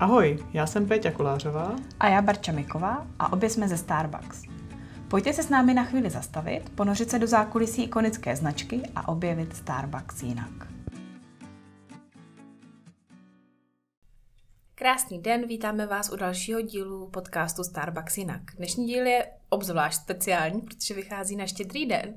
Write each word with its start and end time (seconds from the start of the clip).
Ahoj, 0.00 0.38
já 0.52 0.66
jsem 0.66 0.86
Péťa 0.86 1.10
Kolářová. 1.10 1.76
A 2.00 2.08
já 2.08 2.22
Barča 2.22 2.52
Miková 2.52 3.06
a 3.18 3.32
obě 3.32 3.50
jsme 3.50 3.68
ze 3.68 3.76
Starbucks. 3.76 4.42
Pojďte 5.08 5.32
se 5.32 5.42
s 5.42 5.48
námi 5.48 5.74
na 5.74 5.84
chvíli 5.84 6.10
zastavit, 6.10 6.70
ponořit 6.74 7.10
se 7.10 7.18
do 7.18 7.26
zákulisí 7.26 7.82
ikonické 7.82 8.36
značky 8.36 8.82
a 8.96 9.08
objevit 9.08 9.56
Starbucks 9.56 10.22
jinak. 10.22 10.69
Krásný 14.80 15.18
den, 15.18 15.46
vítáme 15.46 15.86
vás 15.86 16.12
u 16.12 16.16
dalšího 16.16 16.60
dílu 16.60 17.06
podcastu 17.06 17.64
Starbucks 17.64 18.18
jinak. 18.18 18.40
Dnešní 18.56 18.86
díl 18.86 19.06
je 19.06 19.26
obzvlášť 19.48 20.00
speciální, 20.00 20.60
protože 20.60 20.94
vychází 20.94 21.36
na 21.36 21.46
štědrý 21.46 21.86
den 21.86 22.14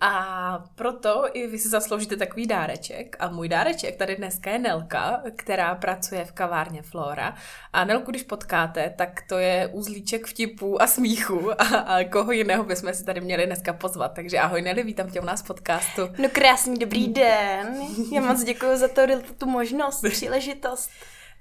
a 0.00 0.64
proto 0.74 1.24
i 1.32 1.46
vy 1.46 1.58
si 1.58 1.68
zasloužíte 1.68 2.16
takový 2.16 2.46
dáreček. 2.46 3.16
A 3.20 3.28
můj 3.28 3.48
dáreček 3.48 3.96
tady 3.96 4.16
dneska 4.16 4.50
je 4.50 4.58
Nelka, 4.58 5.22
která 5.36 5.74
pracuje 5.74 6.24
v 6.24 6.32
kavárně 6.32 6.82
Flora. 6.82 7.34
A 7.72 7.84
Nelku, 7.84 8.10
když 8.10 8.22
potkáte, 8.22 8.94
tak 8.98 9.20
to 9.28 9.38
je 9.38 9.66
uzlíček 9.72 10.26
vtipů 10.26 10.82
a 10.82 10.86
smíchu 10.86 11.50
a, 11.60 11.64
a 11.64 12.04
koho 12.04 12.32
jiného 12.32 12.64
bychom 12.64 12.94
si 12.94 13.04
tady 13.04 13.20
měli 13.20 13.46
dneska 13.46 13.72
pozvat. 13.72 14.12
Takže 14.14 14.38
ahoj 14.38 14.62
Neli, 14.62 14.82
vítám 14.82 15.10
tě 15.10 15.20
u 15.20 15.24
nás 15.24 15.42
v 15.42 15.46
podcastu. 15.46 16.02
No 16.18 16.28
krásný 16.32 16.78
dobrý 16.78 17.08
den. 17.08 17.80
Já 18.12 18.20
moc 18.20 18.44
děkuji 18.44 18.76
za 18.76 18.88
to, 18.88 19.02
tu 19.38 19.46
možnost, 19.46 20.04
příležitost. 20.10 20.90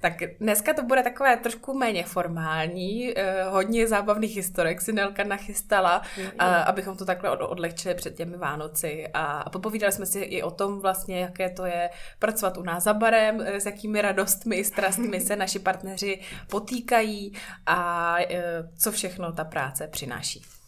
Tak 0.01 0.13
dneska 0.39 0.73
to 0.73 0.83
bude 0.83 1.03
takové 1.03 1.37
trošku 1.37 1.73
méně 1.73 2.03
formální, 2.03 3.13
eh, 3.17 3.43
hodně 3.43 3.87
zábavných 3.87 4.35
historek 4.35 4.81
si 4.81 4.93
Nelka 4.93 5.23
nachystala, 5.23 6.01
mm-hmm. 6.01 6.31
a, 6.39 6.61
abychom 6.61 6.97
to 6.97 7.05
takhle 7.05 7.29
od, 7.29 7.41
odlehčili 7.41 7.95
před 7.95 8.15
těmi 8.15 8.37
Vánoci 8.37 9.07
a, 9.13 9.23
a 9.23 9.49
popovídali 9.49 9.93
jsme 9.93 10.05
si 10.05 10.19
i 10.19 10.43
o 10.43 10.51
tom 10.51 10.79
vlastně, 10.79 11.19
jaké 11.19 11.49
to 11.49 11.65
je 11.65 11.89
pracovat 12.19 12.57
u 12.57 12.63
nás 12.63 12.83
za 12.83 12.93
barem, 12.93 13.41
eh, 13.41 13.59
s 13.59 13.65
jakými 13.65 14.01
radostmi 14.01 14.55
i 14.55 14.63
strastmi 14.63 15.21
se 15.21 15.35
naši 15.35 15.59
partneři 15.59 16.19
potýkají 16.49 17.33
a 17.65 18.15
eh, 18.19 18.43
co 18.77 18.91
všechno 18.91 19.31
ta 19.31 19.43
práce 19.43 19.87
přináší. 19.87 20.58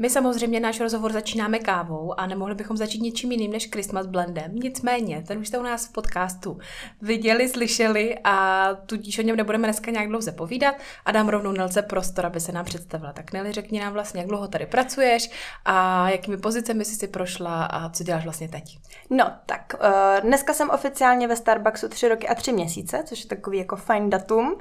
My 0.00 0.10
samozřejmě 0.10 0.60
náš 0.60 0.80
rozhovor 0.80 1.12
začínáme 1.12 1.58
kávou 1.58 2.20
a 2.20 2.26
nemohli 2.26 2.54
bychom 2.54 2.76
začít 2.76 3.02
ničím 3.02 3.32
jiným 3.32 3.52
než 3.52 3.68
Christmas 3.70 4.06
blendem. 4.06 4.54
Nicméně, 4.54 5.24
ten 5.26 5.38
už 5.38 5.48
jste 5.48 5.58
u 5.58 5.62
nás 5.62 5.86
v 5.86 5.92
podcastu 5.92 6.58
viděli, 7.02 7.48
slyšeli 7.48 8.18
a 8.24 8.68
tudíž 8.86 9.18
o 9.18 9.22
něm 9.22 9.36
nebudeme 9.36 9.68
dneska 9.68 9.90
nějak 9.90 10.08
dlouze 10.08 10.32
povídat 10.32 10.74
a 11.04 11.12
dám 11.12 11.28
rovnou 11.28 11.52
Nelce 11.52 11.82
prostor, 11.82 12.26
aby 12.26 12.40
se 12.40 12.52
nám 12.52 12.64
představila. 12.64 13.12
Tak 13.12 13.32
Neli, 13.32 13.52
řekni 13.52 13.80
nám 13.80 13.92
vlastně, 13.92 14.20
jak 14.20 14.28
dlouho 14.28 14.48
tady 14.48 14.66
pracuješ 14.66 15.30
a 15.64 16.08
jakými 16.10 16.36
pozicemi 16.36 16.84
jsi 16.84 16.94
si 16.94 17.08
prošla 17.08 17.64
a 17.64 17.90
co 17.90 18.04
děláš 18.04 18.24
vlastně 18.24 18.48
teď. 18.48 18.78
No, 19.10 19.32
tak 19.46 19.74
uh, 19.74 20.20
dneska 20.20 20.54
jsem 20.54 20.70
oficiálně 20.70 21.28
ve 21.28 21.36
Starbucksu 21.36 21.88
tři 21.88 22.08
roky 22.08 22.28
a 22.28 22.34
tři 22.34 22.52
měsíce, 22.52 23.02
což 23.06 23.20
je 23.20 23.28
takový 23.28 23.58
jako 23.58 23.76
fajn 23.76 24.10
datum. 24.10 24.58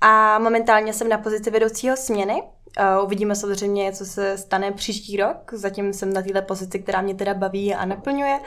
A 0.00 0.38
momentálně 0.38 0.92
jsem 0.92 1.08
na 1.08 1.18
pozici 1.18 1.50
vedoucího 1.50 1.96
směny, 1.96 2.42
uvidíme 3.02 3.36
samozřejmě, 3.36 3.92
co 3.92 4.04
se 4.04 4.38
stane 4.38 4.72
příští 4.72 5.16
rok. 5.16 5.52
Zatím 5.52 5.92
jsem 5.92 6.12
na 6.12 6.22
této 6.22 6.42
pozici, 6.42 6.78
která 6.78 7.00
mě 7.00 7.14
teda 7.14 7.34
baví 7.34 7.74
a 7.74 7.84
naplňuje. 7.84 8.40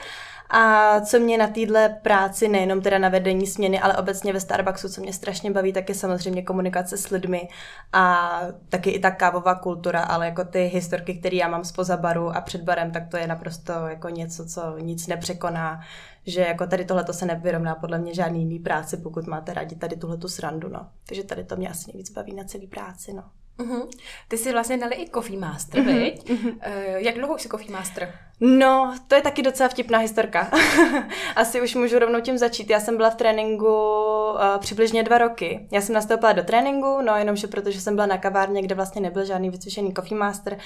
A 0.50 1.00
co 1.00 1.18
mě 1.18 1.38
na 1.38 1.46
této 1.46 1.94
práci, 2.02 2.48
nejenom 2.48 2.80
teda 2.80 2.98
na 2.98 3.08
vedení 3.08 3.46
směny, 3.46 3.80
ale 3.80 3.96
obecně 3.96 4.32
ve 4.32 4.40
Starbucksu, 4.40 4.88
co 4.88 5.00
mě 5.00 5.12
strašně 5.12 5.50
baví, 5.50 5.72
tak 5.72 5.88
je 5.88 5.94
samozřejmě 5.94 6.42
komunikace 6.42 6.96
s 6.96 7.10
lidmi 7.10 7.48
a 7.92 8.40
taky 8.68 8.90
i 8.90 8.98
ta 8.98 9.10
kávová 9.10 9.54
kultura, 9.54 10.02
ale 10.02 10.26
jako 10.26 10.44
ty 10.44 10.64
historky, 10.64 11.14
které 11.14 11.36
já 11.36 11.48
mám 11.48 11.64
spoza 11.64 11.96
baru 11.96 12.36
a 12.36 12.40
před 12.40 12.62
barem, 12.62 12.90
tak 12.90 13.08
to 13.08 13.16
je 13.16 13.26
naprosto 13.26 13.72
jako 13.72 14.08
něco, 14.08 14.46
co 14.46 14.78
nic 14.78 15.06
nepřekoná 15.06 15.80
že 16.26 16.40
jako 16.40 16.66
tady 16.66 16.84
tohle 16.84 17.04
se 17.12 17.26
nevyrovná 17.26 17.74
podle 17.74 17.98
mě 17.98 18.14
žádný 18.14 18.40
jiný 18.40 18.58
práci, 18.58 18.96
pokud 18.96 19.26
máte 19.26 19.54
rádi 19.54 19.76
tady 19.76 19.96
tuhle 19.96 20.16
tu 20.16 20.28
srandu, 20.28 20.68
no. 20.68 20.88
Takže 21.06 21.24
tady 21.24 21.44
to 21.44 21.56
mě 21.56 21.68
asi 21.68 21.90
nejvíc 21.92 22.10
baví 22.10 22.34
na 22.34 22.44
celý 22.44 22.66
práci, 22.66 23.12
no. 23.12 23.24
Uh-huh. 23.58 23.88
Ty 24.28 24.38
jsi 24.38 24.52
vlastně 24.52 24.78
dali 24.78 24.94
i 24.94 25.10
Coffee 25.10 25.38
Master, 25.38 25.80
uh-huh. 25.80 25.94
viď? 25.94 26.30
Uh-huh. 26.30 26.48
Uh, 26.48 26.96
jak 26.96 27.14
dlouho 27.14 27.34
už 27.34 27.42
jsi 27.42 27.48
Coffee 27.48 27.72
Master? 27.72 28.14
No, 28.40 28.94
to 29.08 29.14
je 29.14 29.22
taky 29.22 29.42
docela 29.42 29.68
vtipná 29.68 29.98
historka. 29.98 30.50
Asi 31.36 31.60
už 31.60 31.74
můžu 31.74 31.98
rovnou 31.98 32.20
tím 32.20 32.38
začít. 32.38 32.70
Já 32.70 32.80
jsem 32.80 32.96
byla 32.96 33.10
v 33.10 33.14
tréninku 33.14 33.66
uh, 33.66 34.58
přibližně 34.58 35.02
dva 35.02 35.18
roky. 35.18 35.68
Já 35.72 35.80
jsem 35.80 35.94
nastoupila 35.94 36.32
do 36.32 36.42
tréninku, 36.42 37.00
no 37.02 37.16
jenomže 37.16 37.46
protože 37.46 37.80
jsem 37.80 37.94
byla 37.94 38.06
na 38.06 38.18
kavárně, 38.18 38.62
kde 38.62 38.74
vlastně 38.74 39.00
nebyl 39.00 39.24
žádný 39.24 39.50
vycvičený 39.50 39.94
Coffee 39.94 40.18
Master, 40.18 40.58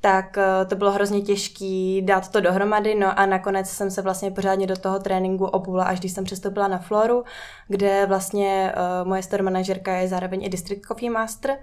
tak 0.00 0.36
uh, 0.36 0.68
to 0.68 0.76
bylo 0.76 0.90
hrozně 0.90 1.20
těžké 1.20 2.00
dát 2.02 2.28
to 2.28 2.40
dohromady, 2.40 2.94
no 2.94 3.18
a 3.18 3.26
nakonec 3.26 3.70
jsem 3.70 3.90
se 3.90 4.02
vlastně 4.02 4.30
pořádně 4.30 4.66
do 4.66 4.76
toho 4.76 4.98
tréninku 4.98 5.46
obula, 5.46 5.84
až 5.84 6.00
když 6.00 6.12
jsem 6.12 6.24
přestoupila 6.24 6.68
na 6.68 6.78
Floru, 6.78 7.24
kde 7.68 8.06
vlastně 8.06 8.72
uh, 8.76 9.08
moje 9.08 9.22
store 9.22 9.42
manažerka 9.42 9.92
je 9.92 10.08
zároveň 10.08 10.44
i 10.44 10.48
District 10.48 10.86
Coffee 10.86 11.10
Master 11.10 11.58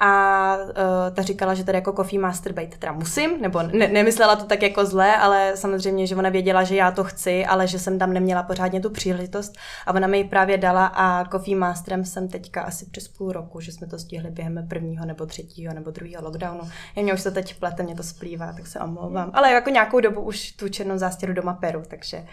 a 0.00 0.56
uh, 0.56 1.14
ta 1.14 1.22
říkala, 1.22 1.54
že 1.54 1.64
tady 1.64 1.78
jako 1.78 1.92
coffee 1.92 2.20
master 2.20 2.52
být 2.52 2.78
teda 2.78 2.92
musím, 2.92 3.40
nebo 3.40 3.62
ne, 3.62 3.88
nemyslela 3.88 4.36
to 4.36 4.44
tak 4.44 4.62
jako 4.62 4.86
zlé, 4.86 5.16
ale 5.16 5.52
samozřejmě, 5.54 6.06
že 6.06 6.16
ona 6.16 6.28
věděla, 6.28 6.64
že 6.64 6.76
já 6.76 6.90
to 6.90 7.04
chci, 7.04 7.46
ale 7.46 7.66
že 7.66 7.78
jsem 7.78 7.98
tam 7.98 8.12
neměla 8.12 8.42
pořádně 8.42 8.80
tu 8.80 8.90
příležitost 8.90 9.52
a 9.86 9.94
ona 9.94 10.06
mi 10.06 10.18
ji 10.18 10.24
právě 10.24 10.58
dala 10.58 10.86
a 10.86 11.24
coffee 11.24 11.56
masterem 11.56 12.04
jsem 12.04 12.28
teďka 12.28 12.62
asi 12.62 12.86
přes 12.86 13.08
půl 13.08 13.32
roku, 13.32 13.60
že 13.60 13.72
jsme 13.72 13.86
to 13.86 13.98
stihli 13.98 14.30
během 14.30 14.68
prvního 14.68 15.06
nebo 15.06 15.26
třetího 15.26 15.74
nebo 15.74 15.90
druhého 15.90 16.24
lockdownu. 16.24 16.70
Já 16.96 17.02
mě 17.02 17.14
už 17.14 17.22
to 17.22 17.30
teď 17.30 17.58
plete, 17.58 17.82
mě 17.82 17.94
to 17.94 18.02
splývá, 18.02 18.52
tak 18.52 18.66
se 18.66 18.80
omlouvám. 18.80 19.30
Ale 19.34 19.52
jako 19.52 19.70
nějakou 19.70 20.00
dobu 20.00 20.20
už 20.20 20.52
tu 20.52 20.68
černou 20.68 20.98
zástěru 20.98 21.32
doma 21.32 21.52
peru, 21.52 21.82
takže 21.88 22.24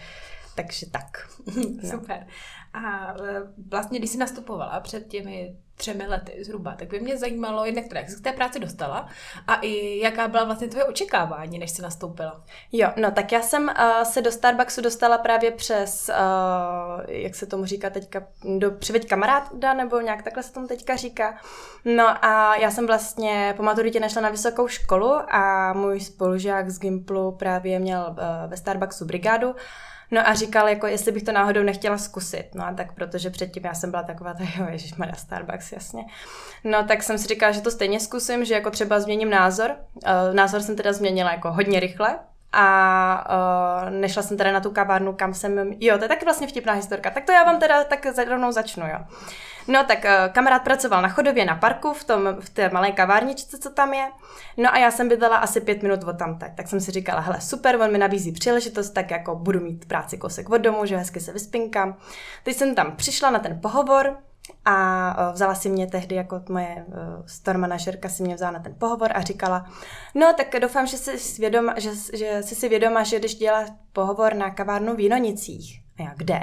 takže 0.55 0.85
tak. 0.89 1.27
No. 1.83 1.89
Super. 1.89 2.27
A 2.73 3.13
e, 3.23 3.41
vlastně, 3.71 3.99
když 3.99 4.11
jsi 4.11 4.17
nastupovala 4.17 4.79
před 4.79 5.07
těmi 5.07 5.55
třemi 5.75 6.07
lety 6.07 6.43
zhruba, 6.43 6.75
tak 6.79 6.87
by 6.87 6.99
mě 6.99 7.17
zajímalo 7.17 7.65
jednak 7.65 7.85
to, 7.89 7.95
jak 7.95 8.09
jsi 8.09 8.15
k 8.15 8.23
té 8.23 8.33
práci 8.33 8.59
dostala 8.59 9.07
a 9.47 9.55
i 9.55 9.99
jaká 9.99 10.27
byla 10.27 10.43
vlastně 10.43 10.67
tvoje 10.67 10.85
očekávání, 10.85 11.59
než 11.59 11.71
jsi 11.71 11.81
nastoupila. 11.81 12.43
Jo, 12.71 12.89
no 12.95 13.11
tak 13.11 13.31
já 13.31 13.41
jsem 13.41 13.63
uh, 13.63 14.03
se 14.03 14.21
do 14.21 14.31
Starbucksu 14.31 14.81
dostala 14.81 15.17
právě 15.17 15.51
přes, 15.51 16.09
uh, 16.09 17.03
jak 17.07 17.35
se 17.35 17.45
tomu 17.45 17.65
říká 17.65 17.89
teďka, 17.89 18.23
do 18.57 18.71
přiveď 18.71 19.09
kamaráda, 19.09 19.73
nebo 19.73 20.01
nějak 20.01 20.23
takhle 20.23 20.43
se 20.43 20.53
tomu 20.53 20.67
teďka 20.67 20.95
říká. 20.95 21.39
No 21.85 22.25
a 22.25 22.55
já 22.55 22.71
jsem 22.71 22.87
vlastně 22.87 23.53
po 23.57 23.63
maturitě 23.63 23.99
našla 23.99 24.21
na 24.21 24.29
vysokou 24.29 24.67
školu 24.67 25.11
a 25.29 25.73
můj 25.73 25.99
spolužák 25.99 26.69
z 26.69 26.79
Gimplu 26.79 27.31
právě 27.31 27.79
měl 27.79 28.05
uh, 28.09 28.49
ve 28.49 28.57
Starbucksu 28.57 29.05
brigádu 29.05 29.55
No 30.11 30.27
a 30.27 30.33
říkal, 30.33 30.69
jako 30.69 30.87
jestli 30.87 31.11
bych 31.11 31.23
to 31.23 31.31
náhodou 31.31 31.63
nechtěla 31.63 31.97
zkusit. 31.97 32.49
No 32.55 32.65
a 32.65 32.73
tak 32.73 32.91
protože 32.91 33.29
předtím 33.29 33.65
já 33.65 33.73
jsem 33.73 33.91
byla 33.91 34.03
taková, 34.03 34.33
tak 34.33 34.55
jo, 34.57 34.65
ježišmarja, 34.69 35.15
Starbucks, 35.15 35.64
jasně. 35.71 36.05
No 36.63 36.83
tak 36.83 37.03
jsem 37.03 37.17
si 37.17 37.27
říkala, 37.27 37.51
že 37.51 37.61
to 37.61 37.71
stejně 37.71 37.99
zkusím, 37.99 38.45
že 38.45 38.53
jako 38.53 38.71
třeba 38.71 38.99
změním 38.99 39.29
názor. 39.29 39.71
Uh, 39.95 40.35
názor 40.35 40.61
jsem 40.61 40.75
teda 40.75 40.93
změnila 40.93 41.31
jako 41.31 41.51
hodně 41.51 41.79
rychle, 41.79 42.19
a 42.57 43.27
uh, 43.83 43.89
nešla 43.89 44.23
jsem 44.23 44.37
teda 44.37 44.51
na 44.51 44.59
tu 44.59 44.71
kavárnu, 44.71 45.13
kam 45.13 45.33
jsem, 45.33 45.73
jo, 45.79 45.97
to 45.97 46.03
je 46.03 46.09
taky 46.09 46.25
vlastně 46.25 46.47
vtipná 46.47 46.73
historka, 46.73 47.09
tak 47.09 47.25
to 47.25 47.31
já 47.31 47.43
vám 47.43 47.59
teda 47.59 47.83
tak 47.83 48.05
rovnou 48.27 48.51
začnu, 48.51 48.87
jo. 48.87 48.99
No 49.67 49.83
tak 49.83 50.03
uh, 50.03 50.33
kamarád 50.33 50.63
pracoval 50.63 51.01
na 51.01 51.09
chodově 51.09 51.45
na 51.45 51.55
parku 51.55 51.93
v, 51.93 52.03
tom, 52.03 52.35
v 52.39 52.49
té 52.49 52.69
malé 52.69 52.91
kavárničce, 52.91 53.57
co 53.57 53.69
tam 53.69 53.93
je. 53.93 54.07
No 54.57 54.73
a 54.73 54.77
já 54.77 54.91
jsem 54.91 55.09
bydlela 55.09 55.37
asi 55.37 55.61
pět 55.61 55.83
minut 55.83 56.03
od 56.03 56.17
tam 56.17 56.39
tak. 56.39 56.55
Tak 56.55 56.67
jsem 56.67 56.79
si 56.79 56.91
říkala, 56.91 57.19
hele 57.19 57.41
super, 57.41 57.81
on 57.81 57.91
mi 57.91 57.97
nabízí 57.97 58.31
příležitost, 58.31 58.89
tak 58.89 59.11
jako 59.11 59.35
budu 59.35 59.59
mít 59.59 59.85
práci 59.85 60.17
kousek 60.17 60.49
od 60.49 60.57
domu, 60.57 60.85
že 60.85 60.97
hezky 60.97 61.19
se 61.19 61.33
vyspinkám. 61.33 61.97
Teď 62.43 62.55
jsem 62.55 62.75
tam 62.75 62.95
přišla 62.95 63.29
na 63.29 63.39
ten 63.39 63.59
pohovor, 63.61 64.17
a 64.65 65.31
vzala 65.31 65.55
si 65.55 65.69
mě 65.69 65.87
tehdy 65.87 66.15
jako 66.15 66.41
moje 66.49 66.85
store 67.25 67.57
manažerka 67.57 68.09
si 68.09 68.23
mě 68.23 68.35
vzala 68.35 68.51
na 68.51 68.59
ten 68.59 68.75
pohovor 68.77 69.11
a 69.15 69.21
říkala, 69.21 69.65
no 70.15 70.33
tak 70.33 70.61
doufám, 70.61 70.87
že 70.87 70.97
jsi, 70.97 71.19
svědoma, 71.19 71.73
že, 71.77 71.89
že 72.13 72.43
jsi 72.43 72.55
si 72.55 72.69
vědoma, 72.69 73.03
že 73.03 73.19
když 73.19 73.35
dělá 73.35 73.65
pohovor 73.93 74.33
na 74.33 74.49
kavárnu 74.49 74.95
v 74.95 74.99
Jinonicích. 74.99 75.81
A 75.99 76.01
já, 76.01 76.13
kde? 76.17 76.39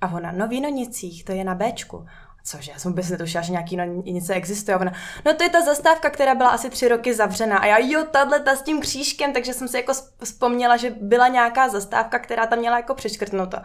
A 0.00 0.12
ona, 0.12 0.32
no 0.32 0.48
v 0.48 0.52
Jinonicích, 0.52 1.24
to 1.24 1.32
je 1.32 1.44
na 1.44 1.54
Bčku 1.54 2.06
cože, 2.46 2.72
já 2.72 2.78
jsem 2.78 2.92
vůbec 2.92 3.10
netušila, 3.10 3.42
že 3.42 3.52
nějaký 3.52 3.76
něco 4.12 4.32
existuje. 4.32 4.76
Ona, 4.76 4.92
no 5.24 5.34
to 5.34 5.42
je 5.42 5.50
ta 5.50 5.62
zastávka, 5.64 6.10
která 6.10 6.34
byla 6.34 6.50
asi 6.50 6.70
tři 6.70 6.88
roky 6.88 7.14
zavřená. 7.14 7.58
A 7.58 7.66
já, 7.66 7.78
jo, 7.78 8.04
tahle 8.10 8.40
ta 8.40 8.56
s 8.56 8.62
tím 8.62 8.80
křížkem, 8.80 9.32
takže 9.32 9.54
jsem 9.54 9.68
si 9.68 9.76
jako 9.76 9.92
vzpomněla, 10.24 10.76
že 10.76 10.90
byla 11.00 11.28
nějaká 11.28 11.68
zastávka, 11.68 12.18
která 12.18 12.46
tam 12.46 12.58
měla 12.58 12.76
jako 12.76 12.94
přeškrtnuto. 12.94 13.58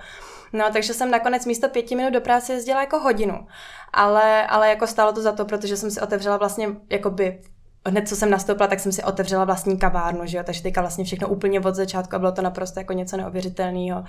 No, 0.53 0.65
takže 0.73 0.93
jsem 0.93 1.11
nakonec 1.11 1.45
místo 1.45 1.69
pěti 1.69 1.95
minut 1.95 2.13
do 2.13 2.21
práce 2.21 2.53
jezdila 2.53 2.81
jako 2.81 2.99
hodinu. 2.99 3.47
Ale, 3.93 4.47
ale 4.47 4.69
jako 4.69 4.87
stálo 4.87 5.13
to 5.13 5.21
za 5.21 5.31
to, 5.31 5.45
protože 5.45 5.77
jsem 5.77 5.91
si 5.91 6.01
otevřela 6.01 6.37
vlastně 6.37 6.67
jakoby 6.89 7.41
hned 7.85 8.07
co 8.07 8.15
jsem 8.15 8.29
nastoupila, 8.29 8.67
tak 8.67 8.79
jsem 8.79 8.91
si 8.91 9.03
otevřela 9.03 9.45
vlastní 9.45 9.77
kavárnu, 9.77 10.25
že 10.25 10.37
jo, 10.37 10.43
takže 10.43 10.63
teďka 10.63 10.81
vlastně 10.81 11.03
všechno 11.03 11.27
úplně 11.27 11.59
od 11.61 11.75
začátku 11.75 12.15
a 12.15 12.19
bylo 12.19 12.31
to 12.31 12.41
naprosto 12.41 12.79
jako 12.79 12.93
něco 12.93 13.17
neuvěřitelného. 13.17 14.03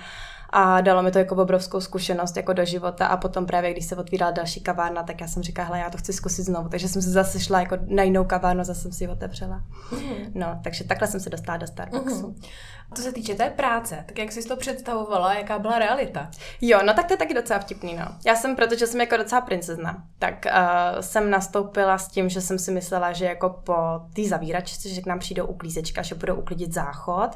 a 0.50 0.80
dalo 0.80 1.02
mi 1.02 1.10
to 1.10 1.18
jako 1.18 1.36
obrovskou 1.36 1.80
zkušenost 1.80 2.36
jako 2.36 2.52
do 2.52 2.64
života 2.64 3.06
a 3.06 3.16
potom 3.16 3.46
právě, 3.46 3.72
když 3.72 3.84
se 3.84 3.96
otvírala 3.96 4.32
další 4.32 4.60
kavárna, 4.60 5.02
tak 5.02 5.20
já 5.20 5.28
jsem 5.28 5.42
říkala, 5.42 5.68
hele, 5.68 5.78
já 5.78 5.90
to 5.90 5.98
chci 5.98 6.12
zkusit 6.12 6.42
znovu, 6.42 6.68
takže 6.68 6.88
jsem 6.88 7.02
se 7.02 7.10
zase 7.10 7.40
šla 7.40 7.60
jako 7.60 7.78
na 7.86 8.02
jinou 8.02 8.24
kavárnu, 8.24 8.64
zase 8.64 8.80
jsem 8.80 8.92
si 8.92 9.04
ji 9.04 9.08
otevřela. 9.08 9.62
Mm-hmm. 9.90 10.30
No, 10.34 10.60
takže 10.64 10.84
takhle 10.84 11.08
jsem 11.08 11.20
se 11.20 11.30
dostala 11.30 11.58
do 11.58 11.66
Starbucksu. 11.66 12.28
Mm-hmm. 12.28 12.48
Co 12.94 13.02
se 13.02 13.12
týče 13.12 13.34
té 13.34 13.50
práce, 13.50 14.04
tak 14.06 14.18
jak 14.18 14.32
jsi 14.32 14.48
to 14.48 14.56
představovala, 14.56 15.34
jaká 15.34 15.58
byla 15.58 15.78
realita? 15.78 16.30
Jo, 16.60 16.80
no 16.86 16.94
tak 16.94 17.06
to 17.06 17.12
je 17.12 17.18
taky 17.18 17.34
docela 17.34 17.58
vtipný, 17.58 17.94
no. 17.94 18.06
Já 18.26 18.36
jsem, 18.36 18.56
protože 18.56 18.86
jsem 18.86 19.00
jako 19.00 19.16
docela 19.16 19.40
princezna, 19.40 20.04
tak 20.18 20.46
uh, 20.46 21.00
jsem 21.00 21.30
nastoupila 21.30 21.98
s 21.98 22.08
tím, 22.08 22.28
že 22.28 22.40
jsem 22.40 22.58
si 22.58 22.70
myslela, 22.70 23.12
že 23.12 23.24
jako 23.24 23.48
po 23.50 23.74
té 24.14 24.24
zavíračce, 24.24 24.88
že 24.88 25.00
k 25.00 25.06
nám 25.06 25.18
přijdou 25.18 25.46
uklízečka, 25.46 26.02
že 26.02 26.14
budou 26.14 26.34
uklidit 26.34 26.74
záchod 26.74 27.30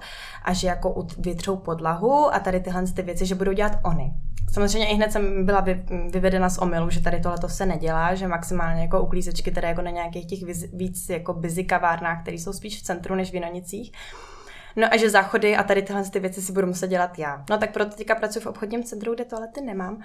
a 0.44 0.52
že 0.52 0.66
jako 0.66 1.06
vytřou 1.18 1.56
podlahu 1.56 2.34
a 2.34 2.38
tady 2.38 2.60
tyhle 2.60 2.82
ty 2.86 3.02
věci, 3.02 3.26
že 3.26 3.34
budou 3.34 3.52
dělat 3.52 3.72
oni. 3.84 4.12
Samozřejmě 4.52 4.88
i 4.88 4.94
hned 4.94 5.12
jsem 5.12 5.46
byla 5.46 5.60
vy, 5.60 5.84
vyvedena 6.10 6.50
z 6.50 6.58
omylu, 6.58 6.90
že 6.90 7.00
tady 7.00 7.20
tohle 7.20 7.38
to 7.38 7.48
se 7.48 7.66
nedělá, 7.66 8.14
že 8.14 8.28
maximálně 8.28 8.82
jako 8.82 9.02
uklízečky, 9.02 9.50
které 9.50 9.68
jako 9.68 9.82
na 9.82 9.90
nějakých 9.90 10.26
těch 10.26 10.38
víc, 10.72 11.08
jako 11.08 11.34
busy 11.34 11.64
kavárnách, 11.64 12.22
které 12.22 12.36
jsou 12.36 12.52
spíš 12.52 12.78
v 12.78 12.82
centru 12.82 13.14
než 13.14 13.30
v 13.30 13.32
Vinonicích, 13.32 13.92
No 14.76 14.88
a 14.90 14.96
že 14.96 15.10
záchody 15.10 15.56
a 15.56 15.62
tady 15.62 15.82
tyhle 15.82 16.04
ty 16.04 16.20
věci 16.20 16.42
si 16.42 16.52
budu 16.52 16.66
muset 16.66 16.88
dělat 16.88 17.18
já. 17.18 17.44
No 17.50 17.58
tak 17.58 17.72
proto 17.72 17.96
teďka 17.96 18.14
pracuji 18.14 18.40
v 18.40 18.46
obchodním 18.46 18.84
centru, 18.84 19.14
kde 19.14 19.24
toalety 19.24 19.60
nemám. 19.60 19.96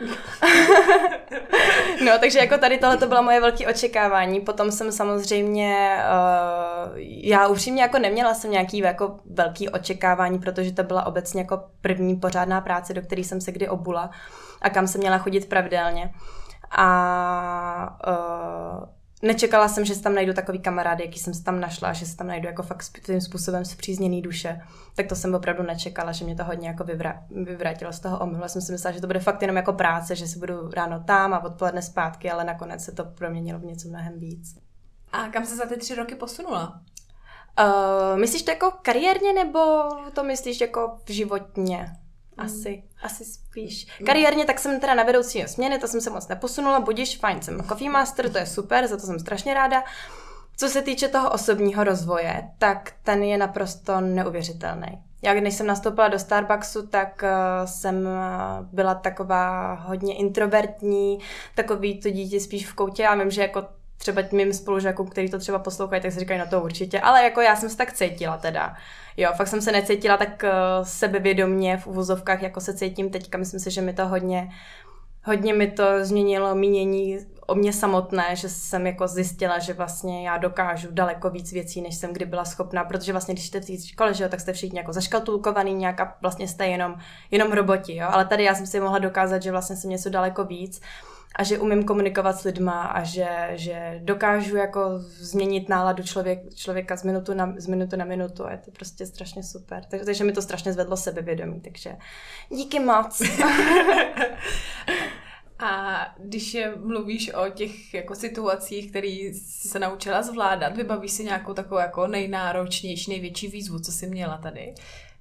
no 2.06 2.12
takže 2.19 2.39
jako 2.39 2.57
tady 2.57 2.77
tohle 2.77 2.97
to 2.97 3.07
bylo 3.07 3.23
moje 3.23 3.41
velké 3.41 3.68
očekávání. 3.68 4.41
Potom 4.41 4.71
jsem 4.71 4.91
samozřejmě, 4.91 5.97
uh, 5.97 6.97
já 7.23 7.47
upřímně 7.47 7.81
jako 7.81 8.00
neměla 8.00 8.33
jsem 8.33 8.51
nějaký 8.51 8.77
jako 8.77 9.19
velký 9.25 9.69
očekávání, 9.69 10.39
protože 10.39 10.74
to 10.74 10.83
byla 10.83 11.06
obecně 11.06 11.41
jako 11.41 11.63
první 11.81 12.15
pořádná 12.15 12.62
práce, 12.62 12.94
do 12.94 13.01
které 13.01 13.21
jsem 13.21 13.41
se 13.41 13.51
kdy 13.51 13.69
obula 13.69 14.09
a 14.62 14.69
kam 14.69 14.88
jsem 14.88 15.01
měla 15.01 15.17
chodit 15.17 15.50
pravidelně. 15.50 16.13
A 16.71 18.00
uh, 18.07 19.00
nečekala 19.21 19.68
jsem, 19.68 19.85
že 19.85 19.95
si 19.95 20.01
tam 20.01 20.15
najdu 20.15 20.33
takový 20.33 20.59
kamarády, 20.59 21.03
jaký 21.03 21.19
jsem 21.19 21.33
si 21.33 21.44
tam 21.44 21.59
našla, 21.59 21.94
že 21.94 22.06
si 22.06 22.18
tam 22.18 22.27
najdu 22.27 22.47
jako 22.47 22.63
fakt 22.63 22.85
tím 23.06 23.21
způsobem 23.21 23.65
zpřízněný 23.65 24.21
duše. 24.21 24.62
Tak 24.95 25.07
to 25.07 25.15
jsem 25.15 25.35
opravdu 25.35 25.63
nečekala, 25.63 26.12
že 26.12 26.25
mě 26.25 26.35
to 26.35 26.44
hodně 26.44 26.68
jako 26.68 26.83
vyvra- 26.83 27.23
vyvrátilo 27.29 27.94
z 27.94 28.00
toho 28.00 28.19
omylu. 28.19 28.44
jsem 28.47 28.62
si 28.62 28.71
myslela, 28.71 28.95
že 28.95 29.01
to 29.01 29.07
bude 29.07 29.19
fakt 29.19 29.41
jenom 29.41 29.57
jako 29.57 29.73
práce, 29.73 30.15
že 30.15 30.27
si 30.27 30.39
budu 30.39 30.69
ráno 30.69 31.03
tam 31.03 31.33
a 31.33 31.44
odpoledne 31.44 31.81
zpátky, 31.81 32.31
ale 32.31 32.44
nakonec 32.44 32.83
se 32.83 32.91
to 32.91 33.06
proměnilo 33.06 33.59
v 33.59 33.65
něco 33.65 33.88
mnohem 33.88 34.19
víc. 34.19 34.57
A 35.12 35.27
kam 35.27 35.45
se 35.45 35.56
za 35.56 35.65
ty 35.65 35.77
tři 35.77 35.95
roky 35.95 36.15
posunula? 36.15 36.81
Uh, 37.59 38.19
myslíš 38.19 38.44
to 38.44 38.51
jako 38.51 38.74
kariérně, 38.81 39.33
nebo 39.33 39.59
to 40.13 40.24
myslíš 40.24 40.62
jako 40.62 40.97
životně? 41.06 41.95
Asi, 42.41 42.83
mm. 42.83 42.89
asi 43.03 43.25
spíš. 43.25 43.88
Kariérně 44.05 44.45
tak 44.45 44.59
jsem 44.59 44.79
teda 44.79 44.95
na 44.95 45.03
vedoucí 45.03 45.43
směny, 45.47 45.79
to 45.79 45.88
jsem 45.88 46.01
se 46.01 46.09
moc 46.09 46.27
neposunula, 46.27 46.79
budíš, 46.79 47.17
fajn, 47.17 47.41
jsem 47.41 47.63
coffee 47.63 47.89
master, 47.89 48.31
to 48.31 48.38
je 48.38 48.45
super, 48.45 48.88
za 48.88 48.97
to 48.97 49.05
jsem 49.05 49.19
strašně 49.19 49.53
ráda. 49.53 49.83
Co 50.57 50.69
se 50.69 50.81
týče 50.81 51.07
toho 51.07 51.31
osobního 51.31 51.83
rozvoje, 51.83 52.49
tak 52.57 52.93
ten 53.03 53.23
je 53.23 53.38
naprosto 53.38 54.01
neuvěřitelný. 54.01 55.01
Já 55.23 55.33
když 55.33 55.53
jsem 55.53 55.67
nastoupila 55.67 56.07
do 56.07 56.19
Starbucksu, 56.19 56.88
tak 56.88 57.23
uh, 57.23 57.65
jsem 57.65 57.95
uh, 57.95 58.65
byla 58.71 58.95
taková 58.95 59.73
hodně 59.73 60.15
introvertní, 60.15 61.19
takový 61.55 61.99
to 61.99 62.09
dítě 62.09 62.39
spíš 62.39 62.67
v 62.67 62.73
koutě. 62.73 63.03
Já 63.03 63.15
vím, 63.15 63.31
že 63.31 63.41
jako 63.41 63.67
třeba 64.01 64.21
mým 64.31 64.53
spolužákům, 64.53 65.07
který 65.07 65.30
to 65.30 65.39
třeba 65.39 65.59
poslouchají, 65.59 66.01
tak 66.01 66.12
si 66.12 66.19
říkají, 66.19 66.39
no 66.39 66.45
to 66.50 66.62
určitě, 66.62 67.00
ale 67.00 67.24
jako 67.24 67.42
já 67.42 67.56
jsem 67.56 67.69
se 67.69 67.77
tak 67.77 67.94
cítila 67.94 68.38
teda. 68.38 68.75
Jo, 69.18 69.31
fakt 69.38 69.48
jsem 69.48 69.62
se 69.62 69.71
necítila 69.71 70.18
tak 70.18 70.44
uh, 70.44 70.86
sebevědomně 70.86 71.77
v 71.77 71.88
uvozovkách, 71.88 72.42
jako 72.42 72.62
se 72.62 72.74
cítím 72.74 73.09
teďka. 73.09 73.38
Myslím 73.38 73.59
si, 73.59 73.71
že 73.71 73.81
mi 73.81 73.94
to 73.94 74.07
hodně, 74.07 74.50
hodně 75.24 75.53
mi 75.53 75.71
to 75.71 75.83
změnilo 76.06 76.56
mínění 76.56 77.19
o 77.48 77.56
mě 77.56 77.74
samotné, 77.74 78.36
že 78.36 78.50
jsem 78.50 78.88
jako 78.88 79.07
zjistila, 79.07 79.59
že 79.59 79.74
vlastně 79.74 80.27
já 80.27 80.38
dokážu 80.38 80.88
daleko 80.92 81.30
víc 81.30 81.51
věcí, 81.51 81.81
než 81.81 81.95
jsem 81.95 82.13
kdy 82.13 82.25
byla 82.25 82.45
schopná, 82.45 82.83
protože 82.83 83.12
vlastně 83.12 83.33
když 83.33 83.48
jste 83.48 83.59
v 83.59 83.65
té 83.65 83.88
škole, 83.88 84.13
že 84.13 84.24
jo, 84.24 84.30
tak 84.30 84.39
jste 84.39 84.53
všichni 84.53 84.80
jako 84.80 84.94
zaškatulkovaný 84.94 85.74
nějak 85.74 86.00
a 86.00 86.18
vlastně 86.21 86.48
jste 86.48 86.68
jenom, 86.68 86.95
jenom 87.31 87.51
roboti, 87.51 87.95
jo, 87.95 88.07
ale 88.12 88.25
tady 88.25 88.44
já 88.44 88.56
jsem 88.56 88.68
si 88.68 88.80
mohla 88.80 89.00
dokázat, 89.00 89.44
že 89.44 89.51
vlastně 89.51 89.75
jsem 89.75 89.89
něco 89.89 90.09
daleko 90.09 90.44
víc 90.44 90.81
a 91.35 91.43
že 91.43 91.59
umím 91.59 91.83
komunikovat 91.83 92.39
s 92.39 92.43
lidma 92.43 92.81
a 92.81 93.03
že, 93.03 93.27
že 93.51 93.99
dokážu 94.03 94.55
jako 94.55 94.99
změnit 94.99 95.69
náladu 95.69 96.03
člověk, 96.03 96.55
člověka 96.55 96.97
z 96.97 97.03
minutu, 97.03 97.33
na, 97.33 97.53
z 97.57 97.67
minutu 97.67 97.95
na 97.95 98.05
minutu 98.05 98.45
a 98.45 98.51
je 98.51 98.57
to 98.57 98.71
prostě 98.71 99.05
strašně 99.05 99.43
super. 99.43 99.83
Takže, 99.89 100.05
takže 100.05 100.23
mi 100.23 100.31
to 100.31 100.41
strašně 100.41 100.73
zvedlo 100.73 100.97
sebevědomí, 100.97 101.61
takže 101.61 101.95
díky 102.49 102.79
moc. 102.79 103.21
A 105.63 106.05
když 106.19 106.57
mluvíš 106.75 107.33
o 107.33 107.49
těch 107.49 107.93
jako 107.93 108.15
situacích, 108.15 108.89
které 108.89 109.07
jsi 109.07 109.67
se 109.69 109.79
naučila 109.79 110.23
zvládat, 110.23 110.75
vybavíš 110.75 111.11
si 111.11 111.23
nějakou 111.23 111.53
takovou 111.53 111.81
jako 111.81 112.07
nejnáročnější, 112.07 113.11
největší 113.11 113.47
výzvu, 113.47 113.79
co 113.79 113.91
jsi 113.91 114.07
měla 114.07 114.37
tady? 114.37 114.73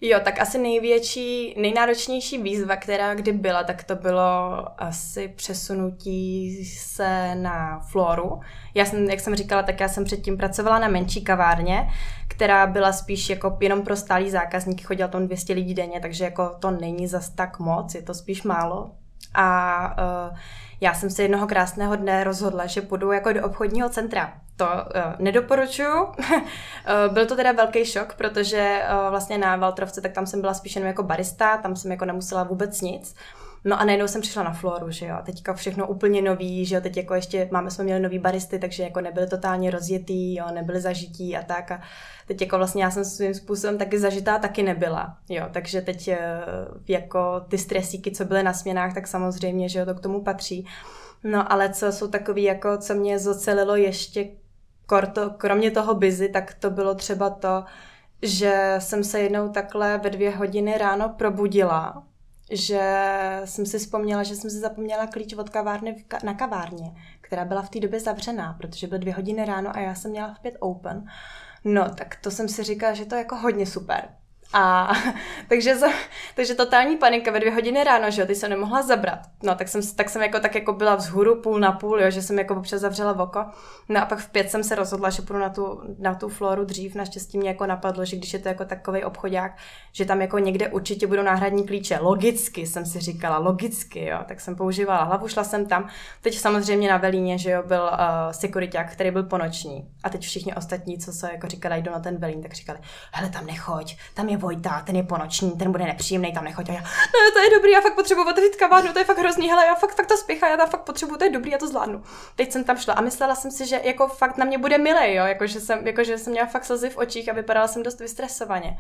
Jo, 0.03 0.21
tak 0.25 0.41
asi 0.41 0.59
největší, 0.59 1.55
nejnáročnější 1.61 2.43
výzva, 2.43 2.77
která 2.77 3.15
kdy 3.15 3.33
byla, 3.33 3.65
tak 3.65 3.85
to 3.85 3.97
bylo 3.97 4.65
asi 4.83 5.29
přesunutí 5.29 6.65
se 6.65 7.35
na 7.35 7.81
Floru. 7.81 8.41
Já 8.75 8.85
jsem, 8.85 9.11
jak 9.11 9.21
jsem 9.21 9.35
říkala, 9.35 9.63
tak 9.63 9.81
já 9.81 9.89
jsem 9.89 10.05
předtím 10.05 10.37
pracovala 10.37 10.79
na 10.79 10.89
menší 10.89 11.25
kavárně, 11.25 11.89
která 12.29 12.67
byla 12.67 12.93
spíš 12.93 13.31
jako 13.31 13.59
jenom 13.61 13.83
pro 13.83 13.97
stálý 13.97 14.31
zákazníky, 14.31 14.85
chodilo 14.85 15.09
tam 15.09 15.27
200 15.27 15.53
lidí 15.53 15.75
denně, 15.75 16.01
takže 16.01 16.25
jako 16.25 16.57
to 16.61 16.71
není 16.71 17.07
zas 17.07 17.31
tak 17.31 17.59
moc, 17.59 17.95
je 17.95 18.03
to 18.03 18.15
spíš 18.15 18.43
málo. 18.43 18.91
A 19.35 19.97
uh, 20.31 20.39
já 20.81 20.95
jsem 20.95 21.11
se 21.11 21.23
jednoho 21.23 21.47
krásného 21.47 21.97
dne 21.97 22.25
rozhodla, 22.25 22.67
že 22.67 22.83
půjdu 22.83 23.13
jako 23.13 23.33
do 23.33 23.47
obchodního 23.47 23.89
centra. 23.89 24.33
To 24.61 24.67
uh, 24.67 25.03
nedoporučuju. 25.19 26.03
uh, 26.05 26.15
byl 27.13 27.27
to 27.27 27.37
teda 27.37 27.53
velký 27.53 27.85
šok, 27.85 28.15
protože 28.15 28.83
uh, 29.05 29.11
vlastně 29.11 29.39
na 29.39 29.57
Valtrovce, 29.57 30.01
tak 30.01 30.13
tam 30.13 30.27
jsem 30.27 30.41
byla 30.41 30.55
spíš 30.55 30.77
jenom 30.77 30.89
jako 30.89 31.03
barista, 31.03 31.57
tam 31.57 31.77
jsem 31.77 31.91
jako 31.91 32.05
nemusela 32.05 32.43
vůbec 32.43 32.81
nic. 32.81 33.15
No 33.65 33.81
a 33.81 33.85
najednou 33.85 34.09
jsem 34.09 34.21
přišla 34.21 34.43
na 34.43 34.53
Floru, 34.53 34.91
že 34.91 35.07
jo, 35.07 35.17
teďka 35.25 35.55
všechno 35.55 35.87
úplně 35.87 36.23
nový, 36.23 36.67
že 36.67 36.75
jo, 36.75 36.81
teď 36.81 36.97
jako 36.97 37.15
ještě 37.15 37.49
máme, 37.51 37.71
jsme 37.71 37.85
měli 37.85 38.01
nový 38.01 38.19
baristy, 38.19 38.59
takže 38.59 38.83
jako 38.83 39.01
nebyly 39.01 39.27
totálně 39.27 39.71
rozjetý, 39.71 40.35
jo, 40.37 40.45
nebyly 40.55 40.81
zažití 40.81 41.37
a 41.37 41.43
tak 41.43 41.71
a 41.71 41.81
teď 42.27 42.41
jako 42.41 42.57
vlastně 42.57 42.85
já 42.85 42.91
jsem 42.91 43.05
svým 43.05 43.35
způsobem 43.35 43.79
taky 43.79 43.99
zažitá 43.99 44.39
taky 44.39 44.63
nebyla, 44.63 45.17
jo, 45.29 45.47
takže 45.53 45.81
teď 45.81 46.09
eh, 46.09 46.19
jako 46.89 47.41
ty 47.49 47.59
stresíky, 47.59 48.11
co 48.11 48.25
byly 48.25 48.43
na 48.43 48.53
směnách, 48.53 48.95
tak 48.95 49.07
samozřejmě, 49.07 49.69
že 49.69 49.79
jo, 49.79 49.87
to 49.87 49.95
k 49.95 50.01
tomu 50.01 50.23
patří. 50.23 50.67
No 51.25 51.53
ale 51.53 51.71
co 51.71 51.93
jsou 51.93 52.09
takový, 52.09 52.43
jako 52.43 52.79
co 52.79 52.95
mě 52.95 53.19
zocelilo 53.19 53.77
ještě 53.77 54.29
korto, 54.91 55.31
kromě 55.31 55.71
toho 55.71 55.95
busy, 55.95 56.29
tak 56.29 56.55
to 56.55 56.71
bylo 56.71 56.95
třeba 56.95 57.31
to, 57.31 57.65
že 58.23 58.75
jsem 58.79 59.05
se 59.05 59.21
jednou 59.21 59.49
takhle 59.49 59.99
ve 59.99 60.11
dvě 60.11 60.31
hodiny 60.31 60.79
ráno 60.79 61.09
probudila 61.09 62.03
že 62.53 62.83
jsem 63.45 63.67
si 63.67 63.79
vzpomněla, 63.79 64.23
že 64.23 64.37
jsem 64.37 64.51
si 64.51 64.59
zapomněla 64.59 65.07
klíč 65.07 65.35
od 65.35 65.51
kavárny 65.51 66.05
na 66.25 66.35
kavárně, 66.35 66.93
která 67.21 67.45
byla 67.45 67.63
v 67.63 67.71
té 67.71 67.81
době 67.81 68.01
zavřená, 68.01 68.53
protože 68.53 68.87
byly 68.87 69.01
dvě 69.01 69.15
hodiny 69.15 69.45
ráno 69.45 69.77
a 69.77 69.81
já 69.81 69.95
jsem 69.95 70.11
měla 70.11 70.35
v 70.35 70.41
pět 70.41 70.57
open. 70.61 71.07
No, 71.65 71.95
tak 71.95 72.17
to 72.17 72.31
jsem 72.31 72.49
si 72.49 72.63
říkala, 72.63 72.95
že 72.95 73.05
to 73.05 73.15
je 73.15 73.19
jako 73.19 73.37
hodně 73.37 73.67
super. 73.67 74.09
A 74.53 74.93
takže, 75.49 75.77
takže 76.35 76.55
totální 76.55 76.97
panika 76.97 77.31
ve 77.31 77.41
dvě 77.41 77.53
hodiny 77.53 77.85
ráno, 77.85 78.11
že 78.11 78.21
jo, 78.21 78.27
ty 78.27 78.35
jsem 78.35 78.51
nemohla 78.51 78.83
zabrat. 78.83 79.19
No, 79.43 79.55
tak 79.55 79.69
jsem, 79.69 79.81
tak 79.97 80.11
jsem 80.11 80.23
jako, 80.23 80.41
tak 80.41 80.55
jako 80.55 80.73
byla 80.73 80.95
vzhůru 80.95 81.43
půl 81.43 81.61
na 81.61 81.73
půl, 81.73 82.01
jo, 82.01 82.11
že 82.11 82.23
jsem 82.23 82.39
jako 82.39 82.57
občas 82.57 82.81
zavřela 82.81 83.19
oko. 83.19 83.45
No 83.89 84.03
a 84.03 84.07
pak 84.07 84.19
v 84.19 84.31
pět 84.31 84.51
jsem 84.51 84.65
se 84.65 84.75
rozhodla, 84.75 85.11
že 85.11 85.23
půjdu 85.23 85.41
na 85.41 85.49
tu, 85.49 85.81
na 85.99 86.15
tu 86.15 86.29
floru 86.29 86.65
dřív. 86.65 86.95
Naštěstí 86.95 87.39
mě 87.39 87.49
jako 87.49 87.67
napadlo, 87.67 88.05
že 88.05 88.17
když 88.17 88.33
je 88.33 88.39
to 88.39 88.49
jako 88.49 88.65
takový 88.65 89.05
obchodák, 89.05 89.57
že 89.93 90.05
tam 90.05 90.21
jako 90.21 90.39
někde 90.39 90.69
určitě 90.69 91.07
budou 91.07 91.23
náhradní 91.23 91.67
klíče. 91.67 91.99
Logicky 91.99 92.67
jsem 92.67 92.87
si 92.87 93.01
říkala, 93.01 93.39
logicky, 93.39 94.05
jo. 94.05 94.19
Tak 94.29 94.41
jsem 94.41 94.57
používala 94.57 95.05
hlavu, 95.05 95.29
šla 95.29 95.45
jsem 95.45 95.67
tam. 95.67 95.89
Teď 96.21 96.39
samozřejmě 96.39 96.91
na 96.91 96.97
Velíně, 96.97 97.39
že 97.39 97.51
jo, 97.51 97.63
byl 97.67 97.83
uh, 97.83 97.99
sekuriták, 98.31 98.93
který 98.93 99.11
byl 99.11 99.23
ponoční. 99.23 99.91
A 100.05 100.11
teď 100.11 100.23
všichni 100.23 100.55
ostatní, 100.55 100.99
co 100.99 101.13
se 101.13 101.33
jako 101.33 101.47
říkali, 101.47 101.83
jdou 101.83 101.93
na 101.93 102.01
ten 102.01 102.17
Velín, 102.17 102.43
tak 102.43 102.53
říkali, 102.53 102.79
hele, 103.13 103.31
tam 103.31 103.47
nechoď, 103.47 103.97
tam 104.15 104.29
je 104.29 104.40
Vojta, 104.41 104.83
ten 104.87 104.97
je 104.97 105.03
ponoční, 105.03 105.51
ten 105.51 105.73
bude 105.73 105.85
nepříjemný, 105.85 106.33
tam 106.33 106.45
nechoď. 106.45 106.69
A 106.69 106.73
já, 106.73 106.81
no, 106.81 107.33
to 107.33 107.39
je 107.39 107.51
dobrý, 107.51 107.71
já 107.71 107.81
fakt 107.81 107.95
potřebuji 107.95 108.29
otevřít 108.29 108.57
kavárnu, 108.57 108.93
to 108.93 108.99
je 108.99 109.05
fakt 109.05 109.19
hrozný, 109.19 109.49
hele, 109.49 109.67
já 109.67 109.75
fakt, 109.75 109.95
fakt 109.97 110.07
to 110.07 110.17
spěchá, 110.17 110.49
já 110.49 110.57
tam 110.57 110.69
fakt 110.69 110.85
potřebuji, 110.85 111.17
to 111.17 111.25
je 111.25 111.31
dobrý, 111.31 111.51
já 111.51 111.59
to 111.59 111.69
zvládnu. 111.69 112.03
Teď 112.37 112.53
jsem 112.53 112.65
tam 112.65 112.77
šla 112.77 112.95
a 112.95 113.01
myslela 113.01 113.35
jsem 113.35 113.51
si, 113.51 113.67
že 113.67 113.81
jako 113.85 114.09
fakt 114.09 114.37
na 114.37 114.45
mě 114.45 114.59
bude 114.59 114.79
milý, 114.79 115.15
jo, 115.15 115.25
jako 115.25 115.47
že 115.47 115.61
jsem, 115.61 115.87
jako, 115.87 116.05
že 116.05 116.19
jsem 116.19 116.33
měla 116.33 116.47
fakt 116.47 116.65
slzy 116.65 116.91
v 116.91 116.97
očích 116.97 117.29
a 117.29 117.33
vypadala 117.33 117.69
jsem 117.69 117.83
dost 117.83 118.01
vystresovaně. 118.01 118.79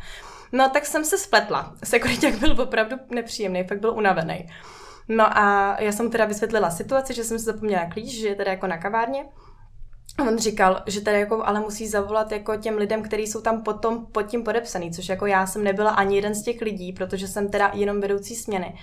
No 0.52 0.68
tak 0.68 0.86
jsem 0.86 1.04
se 1.04 1.18
spletla. 1.18 1.72
Sekuriták 1.84 2.34
byl 2.34 2.60
opravdu 2.60 2.96
nepříjemný, 3.10 3.64
fakt 3.64 3.80
byl 3.80 3.90
unavený. 3.90 4.48
No 5.08 5.38
a 5.38 5.76
já 5.80 5.92
jsem 5.92 6.10
teda 6.10 6.24
vysvětlila 6.24 6.70
situaci, 6.70 7.14
že 7.14 7.24
jsem 7.24 7.38
si 7.38 7.44
zapomněla 7.44 7.86
klíč, 7.92 8.10
že 8.10 8.28
je 8.28 8.34
teda 8.34 8.50
jako 8.50 8.66
na 8.66 8.78
kavárně. 8.78 9.24
On 10.18 10.38
říkal, 10.38 10.82
že 10.86 11.00
tady 11.00 11.20
jako 11.20 11.46
ale 11.46 11.60
musí 11.60 11.88
zavolat 11.88 12.32
jako 12.32 12.56
těm 12.56 12.76
lidem, 12.76 13.02
kteří 13.02 13.26
jsou 13.26 13.40
tam 13.40 13.62
potom 13.62 14.06
pod 14.06 14.22
tím 14.22 14.44
podepsaný, 14.44 14.92
což 14.92 15.08
jako 15.08 15.26
já 15.26 15.46
jsem 15.46 15.64
nebyla 15.64 15.90
ani 15.90 16.16
jeden 16.16 16.34
z 16.34 16.42
těch 16.42 16.60
lidí, 16.60 16.92
protože 16.92 17.28
jsem 17.28 17.48
teda 17.48 17.70
jenom 17.74 18.00
vedoucí 18.00 18.36
směny. 18.36 18.74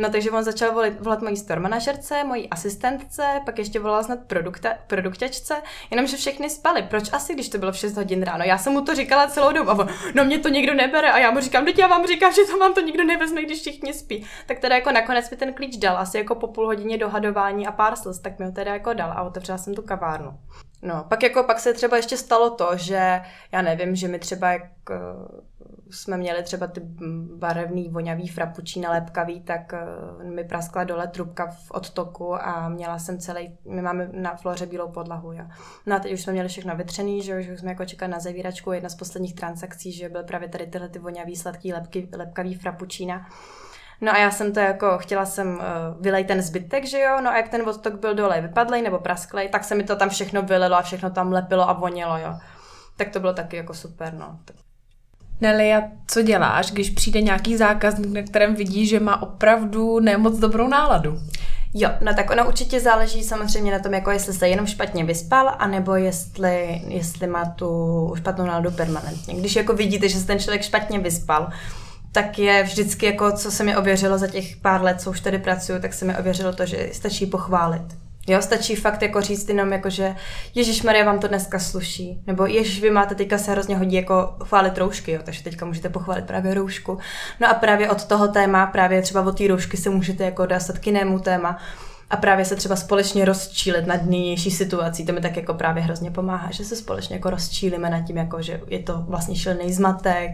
No 0.00 0.10
takže 0.10 0.30
on 0.30 0.44
začal 0.44 0.72
volit, 0.72 1.00
volat 1.00 1.22
mojí 1.22 1.36
store 1.36 1.60
manažerce, 1.60 2.24
mojí 2.24 2.50
asistentce, 2.50 3.22
pak 3.44 3.58
ještě 3.58 3.80
volal 3.80 4.04
snad 4.04 4.18
produkta, 4.26 4.74
produktačce, 4.86 5.62
jenomže 5.90 6.16
všechny 6.16 6.50
spali. 6.50 6.82
Proč 6.82 7.12
asi, 7.12 7.34
když 7.34 7.48
to 7.48 7.58
bylo 7.58 7.72
v 7.72 7.76
6 7.76 7.96
hodin 7.96 8.22
ráno? 8.22 8.44
Já 8.44 8.58
jsem 8.58 8.72
mu 8.72 8.80
to 8.80 8.94
říkala 8.94 9.26
celou 9.26 9.52
dobu 9.52 9.70
a 9.70 9.78
on, 9.78 9.88
no 10.14 10.24
mě 10.24 10.38
to 10.38 10.48
nikdo 10.48 10.74
nebere 10.74 11.12
a 11.12 11.18
já 11.18 11.30
mu 11.30 11.40
říkám, 11.40 11.64
teď 11.64 11.78
já 11.78 11.86
vám 11.86 12.06
říkám, 12.06 12.32
že 12.32 12.42
to 12.50 12.58
vám 12.58 12.74
to 12.74 12.80
nikdo 12.80 13.04
nevezme, 13.04 13.42
když 13.42 13.60
všichni 13.60 13.94
spí. 13.94 14.26
Tak 14.46 14.58
teda 14.58 14.74
jako 14.74 14.92
nakonec 14.92 15.30
mi 15.30 15.36
ten 15.36 15.54
klíč 15.54 15.76
dal, 15.76 15.98
asi 15.98 16.18
jako 16.18 16.34
po 16.34 16.48
půl 16.48 16.66
hodině 16.66 16.98
dohadování 16.98 17.66
a 17.66 17.72
pár 17.72 17.96
slz, 17.96 18.20
tak 18.20 18.38
mi 18.38 18.46
ho 18.46 18.52
teda 18.52 18.72
jako 18.72 18.92
dal 18.92 19.12
a 19.12 19.22
otevřela 19.22 19.58
jsem 19.58 19.74
tu 19.74 19.82
kavárnu. 19.82 20.30
No, 20.82 21.04
pak 21.08 21.22
jako 21.22 21.42
pak 21.42 21.58
se 21.58 21.74
třeba 21.74 21.96
ještě 21.96 22.16
stalo 22.16 22.50
to, 22.50 22.70
že 22.74 23.20
já 23.52 23.62
nevím, 23.62 23.96
že 23.96 24.08
mi 24.08 24.18
třeba 24.18 24.52
jak 24.52 24.62
jsme 25.90 26.16
měli 26.16 26.42
třeba 26.42 26.66
ty 26.66 26.80
barevný, 27.36 27.88
vonavý 27.88 28.28
frappuccino 28.28 28.90
lepkavý, 28.90 29.40
tak 29.40 29.72
uh, 30.22 30.30
mi 30.30 30.44
praskla 30.44 30.84
dole 30.84 31.08
trubka 31.08 31.46
v 31.46 31.70
odtoku 31.70 32.34
a 32.34 32.68
měla 32.68 32.98
jsem 32.98 33.18
celý, 33.18 33.58
my 33.64 33.82
máme 33.82 34.08
na 34.12 34.36
floře 34.36 34.66
bílou 34.66 34.88
podlahu, 34.88 35.32
jo. 35.32 35.44
No 35.86 35.96
a 35.96 35.98
teď 35.98 36.12
už 36.12 36.22
jsme 36.22 36.32
měli 36.32 36.48
všechno 36.48 36.76
vytřený, 36.76 37.22
že 37.22 37.38
už 37.38 37.60
jsme 37.60 37.70
jako 37.70 37.84
čekali 37.84 38.12
na 38.12 38.20
zavíračku, 38.20 38.72
jedna 38.72 38.88
z 38.88 38.94
posledních 38.94 39.34
transakcí, 39.34 39.92
že 39.92 40.08
byl 40.08 40.22
právě 40.22 40.48
tady 40.48 40.66
tyhle 40.66 40.88
ty 40.88 40.98
vonavý 40.98 41.36
sladký 41.36 41.72
lepky, 41.72 42.08
lepkavý 42.16 42.54
frappuccino. 42.54 43.20
No 44.00 44.12
a 44.12 44.18
já 44.18 44.30
jsem 44.30 44.52
to 44.52 44.60
jako, 44.60 44.98
chtěla 44.98 45.26
jsem 45.26 45.48
uh, 45.48 45.62
vylej 46.00 46.24
ten 46.24 46.42
zbytek, 46.42 46.86
že 46.86 46.98
jo, 47.00 47.20
no 47.20 47.30
a 47.30 47.36
jak 47.36 47.48
ten 47.48 47.68
odtok 47.68 47.94
byl 48.00 48.14
dole 48.14 48.40
vypadlej 48.40 48.82
nebo 48.82 48.98
prasklej, 48.98 49.48
tak 49.48 49.64
se 49.64 49.74
mi 49.74 49.84
to 49.84 49.96
tam 49.96 50.08
všechno 50.08 50.42
vylilo 50.42 50.76
a 50.76 50.82
všechno 50.82 51.10
tam 51.10 51.32
lepilo 51.32 51.70
a 51.70 51.72
vonilo, 51.72 52.18
jo. 52.18 52.34
Tak 52.96 53.08
to 53.08 53.20
bylo 53.20 53.32
taky 53.32 53.56
jako 53.56 53.74
super, 53.74 54.14
no. 54.14 54.38
Nelly, 55.40 55.74
a 55.74 55.82
co 56.06 56.22
děláš, 56.22 56.70
když 56.70 56.90
přijde 56.90 57.22
nějaký 57.22 57.56
zákazník, 57.56 58.12
na 58.12 58.22
kterém 58.22 58.54
vidí, 58.54 58.86
že 58.86 59.00
má 59.00 59.22
opravdu 59.22 60.00
nemoc 60.00 60.38
dobrou 60.38 60.68
náladu? 60.68 61.18
Jo, 61.74 61.90
no 62.00 62.14
tak 62.14 62.30
ono 62.30 62.46
určitě 62.46 62.80
záleží 62.80 63.22
samozřejmě 63.22 63.72
na 63.72 63.78
tom, 63.78 63.94
jako 63.94 64.10
jestli 64.10 64.32
se 64.32 64.48
jenom 64.48 64.66
špatně 64.66 65.04
vyspal, 65.04 65.54
anebo 65.58 65.94
jestli, 65.94 66.82
jestli 66.88 67.26
má 67.26 67.44
tu 67.44 68.12
špatnou 68.16 68.46
náladu 68.46 68.70
permanentně. 68.70 69.34
Když 69.34 69.56
jako 69.56 69.72
vidíte, 69.72 70.08
že 70.08 70.18
se 70.18 70.26
ten 70.26 70.38
člověk 70.38 70.62
špatně 70.62 70.98
vyspal, 70.98 71.50
tak 72.22 72.38
je 72.38 72.62
vždycky 72.62 73.06
jako, 73.06 73.32
co 73.32 73.50
se 73.50 73.64
mi 73.64 73.76
ověřilo 73.76 74.18
za 74.18 74.26
těch 74.26 74.56
pár 74.56 74.82
let, 74.82 75.00
co 75.00 75.10
už 75.10 75.20
tady 75.20 75.38
pracuju, 75.38 75.80
tak 75.80 75.92
se 75.92 76.04
mi 76.04 76.16
ověřilo 76.16 76.52
to, 76.52 76.66
že 76.66 76.88
stačí 76.92 77.26
pochválit. 77.26 77.82
Jo, 78.28 78.42
stačí 78.42 78.76
fakt 78.76 79.02
jako 79.02 79.20
říct 79.20 79.48
jenom 79.48 79.72
jako, 79.72 79.90
že 79.90 80.14
Ježíš 80.54 80.82
Maria 80.82 81.04
vám 81.04 81.18
to 81.18 81.28
dneska 81.28 81.58
sluší. 81.58 82.22
Nebo 82.26 82.46
Ježíš, 82.46 82.82
vy 82.82 82.90
máte 82.90 83.14
teďka 83.14 83.38
se 83.38 83.50
hrozně 83.50 83.76
hodí 83.76 83.96
jako 83.96 84.36
chválit 84.44 84.78
roušky, 84.78 85.12
jo, 85.12 85.20
takže 85.24 85.42
teďka 85.42 85.66
můžete 85.66 85.88
pochválit 85.88 86.24
právě 86.24 86.54
roušku. 86.54 86.98
No 87.40 87.50
a 87.50 87.54
právě 87.54 87.90
od 87.90 88.04
toho 88.04 88.28
téma, 88.28 88.66
právě 88.66 89.02
třeba 89.02 89.22
od 89.22 89.38
té 89.38 89.48
roušky 89.48 89.76
se 89.76 89.90
můžete 89.90 90.24
jako 90.24 90.46
dostat 90.46 90.78
k 90.78 90.86
jinému 90.86 91.18
téma 91.18 91.58
a 92.10 92.16
právě 92.16 92.44
se 92.44 92.56
třeba 92.56 92.76
společně 92.76 93.24
rozčílit 93.24 93.86
nad 93.86 94.04
nynější 94.04 94.50
situací. 94.50 95.06
To 95.06 95.12
mi 95.12 95.20
tak 95.20 95.36
jako 95.36 95.54
právě 95.54 95.82
hrozně 95.82 96.10
pomáhá, 96.10 96.50
že 96.50 96.64
se 96.64 96.76
společně 96.76 97.16
jako 97.16 97.30
rozčílíme 97.30 97.90
nad 97.90 98.00
tím, 98.00 98.16
jako, 98.16 98.42
že 98.42 98.60
je 98.66 98.78
to 98.78 99.04
vlastně 99.08 99.36
šilný 99.36 99.72
zmatek 99.72 100.30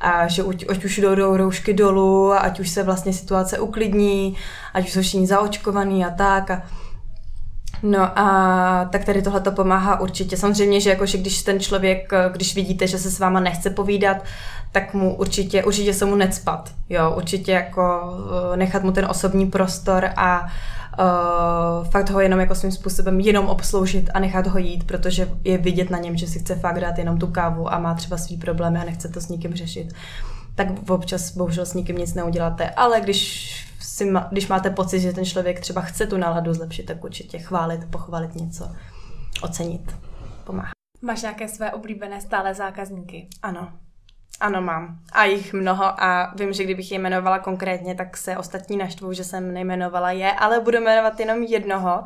a 0.00 0.28
že 0.28 0.42
ať, 0.42 0.84
už 0.84 0.98
jdou 0.98 1.36
roušky 1.36 1.74
dolů, 1.74 2.32
ať 2.32 2.60
už 2.60 2.68
se 2.68 2.82
vlastně 2.82 3.12
situace 3.12 3.58
uklidní, 3.58 4.36
ať 4.74 4.84
už 4.84 4.92
jsou 4.92 5.00
všichni 5.00 5.26
zaočkovaný 5.26 6.04
a 6.04 6.10
tak. 6.10 6.50
A 6.50 6.62
No 7.82 8.18
a 8.18 8.88
tak 8.92 9.04
tady 9.04 9.22
tohle 9.22 9.40
to 9.40 9.52
pomáhá 9.52 10.00
určitě. 10.00 10.36
Samozřejmě, 10.36 10.80
že 10.80 10.90
jako, 10.90 11.06
že 11.06 11.18
když 11.18 11.42
ten 11.42 11.60
člověk, 11.60 12.12
když 12.32 12.54
vidíte, 12.54 12.86
že 12.86 12.98
se 12.98 13.10
s 13.10 13.18
váma 13.18 13.40
nechce 13.40 13.70
povídat, 13.70 14.16
tak 14.72 14.94
mu 14.94 15.14
určitě, 15.16 15.64
určitě 15.64 15.94
se 15.94 16.04
mu 16.04 16.14
necpat. 16.14 16.70
Jo, 16.88 17.12
určitě 17.16 17.52
jako 17.52 18.00
eh, 18.52 18.56
nechat 18.56 18.82
mu 18.82 18.92
ten 18.92 19.06
osobní 19.06 19.46
prostor 19.46 20.10
a 20.16 20.46
uh, 20.98 21.86
fakt 21.88 22.10
ho 22.10 22.20
jenom 22.20 22.40
jako 22.40 22.54
svým 22.54 22.72
způsobem 22.72 23.20
jenom 23.20 23.46
obsloužit 23.46 24.10
a 24.14 24.20
nechat 24.20 24.46
ho 24.46 24.58
jít, 24.58 24.84
protože 24.84 25.28
je 25.44 25.58
vidět 25.58 25.90
na 25.90 25.98
něm, 25.98 26.16
že 26.16 26.26
si 26.26 26.38
chce 26.38 26.54
fakt 26.54 26.80
dát 26.80 26.98
jenom 26.98 27.18
tu 27.18 27.26
kávu 27.26 27.72
a 27.72 27.78
má 27.78 27.94
třeba 27.94 28.16
svý 28.16 28.36
problémy 28.36 28.78
a 28.78 28.84
nechce 28.84 29.08
to 29.08 29.20
s 29.20 29.28
nikým 29.28 29.54
řešit. 29.54 29.92
Tak 30.54 30.68
občas 30.88 31.36
bohužel 31.36 31.66
s 31.66 31.74
nikým 31.74 31.98
nic 31.98 32.14
neuděláte, 32.14 32.70
ale 32.70 33.00
když 33.00 33.52
si, 33.80 34.12
když 34.30 34.48
máte 34.48 34.70
pocit, 34.70 35.00
že 35.00 35.12
ten 35.12 35.24
člověk 35.24 35.60
třeba 35.60 35.80
chce 35.80 36.06
tu 36.06 36.16
náladu 36.16 36.54
zlepšit, 36.54 36.86
tak 36.86 37.04
určitě 37.04 37.38
chválit, 37.38 37.90
pochválit 37.90 38.34
něco, 38.34 38.70
ocenit, 39.42 39.96
pomáhá. 40.44 40.70
Máš 41.02 41.22
nějaké 41.22 41.48
své 41.48 41.72
oblíbené 41.72 42.20
stále 42.20 42.54
zákazníky? 42.54 43.28
Ano, 43.42 43.72
ano, 44.40 44.62
mám. 44.62 44.98
A 45.12 45.24
jich 45.24 45.52
mnoho 45.52 45.84
a 46.02 46.32
vím, 46.36 46.52
že 46.52 46.64
kdybych 46.64 46.92
je 46.92 46.98
jmenovala 46.98 47.38
konkrétně, 47.38 47.94
tak 47.94 48.16
se 48.16 48.36
ostatní 48.36 48.76
naštvou, 48.76 49.12
že 49.12 49.24
jsem 49.24 49.54
nejmenovala 49.54 50.10
je, 50.10 50.32
ale 50.32 50.60
budu 50.60 50.80
jmenovat 50.80 51.20
jenom 51.20 51.42
jednoho, 51.42 52.04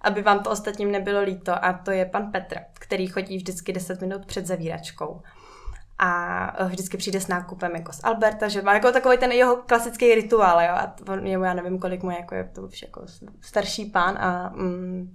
aby 0.00 0.22
vám 0.22 0.42
to 0.42 0.50
ostatním 0.50 0.92
nebylo 0.92 1.22
líto. 1.22 1.64
A 1.64 1.72
to 1.72 1.90
je 1.90 2.04
pan 2.04 2.32
Petr, 2.32 2.58
který 2.72 3.06
chodí 3.06 3.36
vždycky 3.36 3.72
10 3.72 4.00
minut 4.00 4.26
před 4.26 4.46
zavíračkou. 4.46 5.22
A 5.98 6.64
vždycky 6.64 6.96
přijde 6.96 7.20
s 7.20 7.28
nákupem 7.28 7.76
jako 7.76 7.92
z 7.92 8.00
Alberta, 8.04 8.48
že 8.48 8.62
má 8.62 8.74
jako 8.74 8.92
takový 8.92 9.18
ten 9.18 9.32
jeho 9.32 9.56
klasický 9.56 10.14
rituál, 10.14 10.60
jo, 10.60 10.70
a 10.70 10.94
on, 11.08 11.26
já 11.26 11.54
nevím, 11.54 11.78
kolik 11.78 12.02
mu 12.02 12.10
je, 12.10 12.16
jako 12.16 12.34
je 12.34 12.44
to 12.44 12.62
už 12.62 12.82
jako 12.82 13.02
starší 13.40 13.84
pán 13.84 14.18
a 14.18 14.52
mm, 14.54 15.14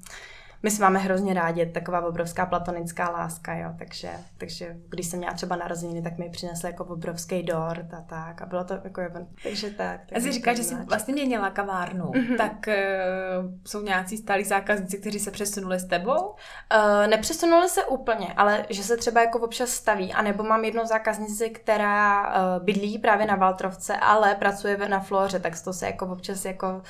my 0.63 0.71
si 0.71 0.81
máme 0.81 0.99
hrozně 0.99 1.33
rádi, 1.33 1.65
taková 1.65 2.05
obrovská 2.05 2.45
platonická 2.45 3.09
láska, 3.09 3.53
jo, 3.53 3.69
takže, 3.77 4.09
takže 4.37 4.75
když 4.89 5.05
jsem 5.05 5.19
měla 5.19 5.33
třeba 5.33 5.55
narozeniny, 5.55 6.01
tak 6.01 6.17
mi 6.17 6.29
přinesl 6.29 6.67
jako 6.67 6.85
obrovský 6.85 7.43
dort 7.43 7.93
a 7.93 8.01
tak 8.01 8.41
a 8.41 8.45
bylo 8.45 8.63
to 8.63 8.73
jako, 8.73 9.01
takže 9.43 9.69
tak. 9.69 10.01
A 10.15 10.19
jsi 10.19 10.31
říká, 10.31 10.53
že 10.53 10.63
jsi 10.63 10.75
vlastně 10.75 11.13
měnila 11.13 11.49
kavárnu, 11.49 12.05
mm-hmm. 12.05 12.37
tak 12.37 12.67
uh, 12.67 13.51
jsou 13.67 13.81
nějací 13.81 14.17
stálí 14.17 14.43
zákazníci, 14.43 14.97
kteří 14.97 15.19
se 15.19 15.31
přesunuli 15.31 15.79
s 15.79 15.85
tebou? 15.85 16.27
Uh, 16.29 17.07
nepřesunuli 17.07 17.69
se 17.69 17.85
úplně, 17.85 18.33
ale 18.37 18.65
že 18.69 18.83
se 18.83 18.97
třeba 18.97 19.21
jako 19.21 19.39
občas 19.39 19.69
staví, 19.69 20.13
anebo 20.13 20.43
mám 20.43 20.65
jednu 20.65 20.85
zákaznici, 20.85 21.49
která 21.49 22.27
uh, 22.27 22.63
bydlí 22.63 22.97
právě 22.97 23.25
na 23.25 23.35
Valtrovce, 23.35 23.97
ale 23.97 24.35
pracuje 24.35 24.89
na 24.89 24.99
Floře, 24.99 25.39
tak 25.39 25.63
to 25.63 25.73
se 25.73 25.85
jako 25.85 26.05
občas 26.05 26.45
jako 26.45 26.81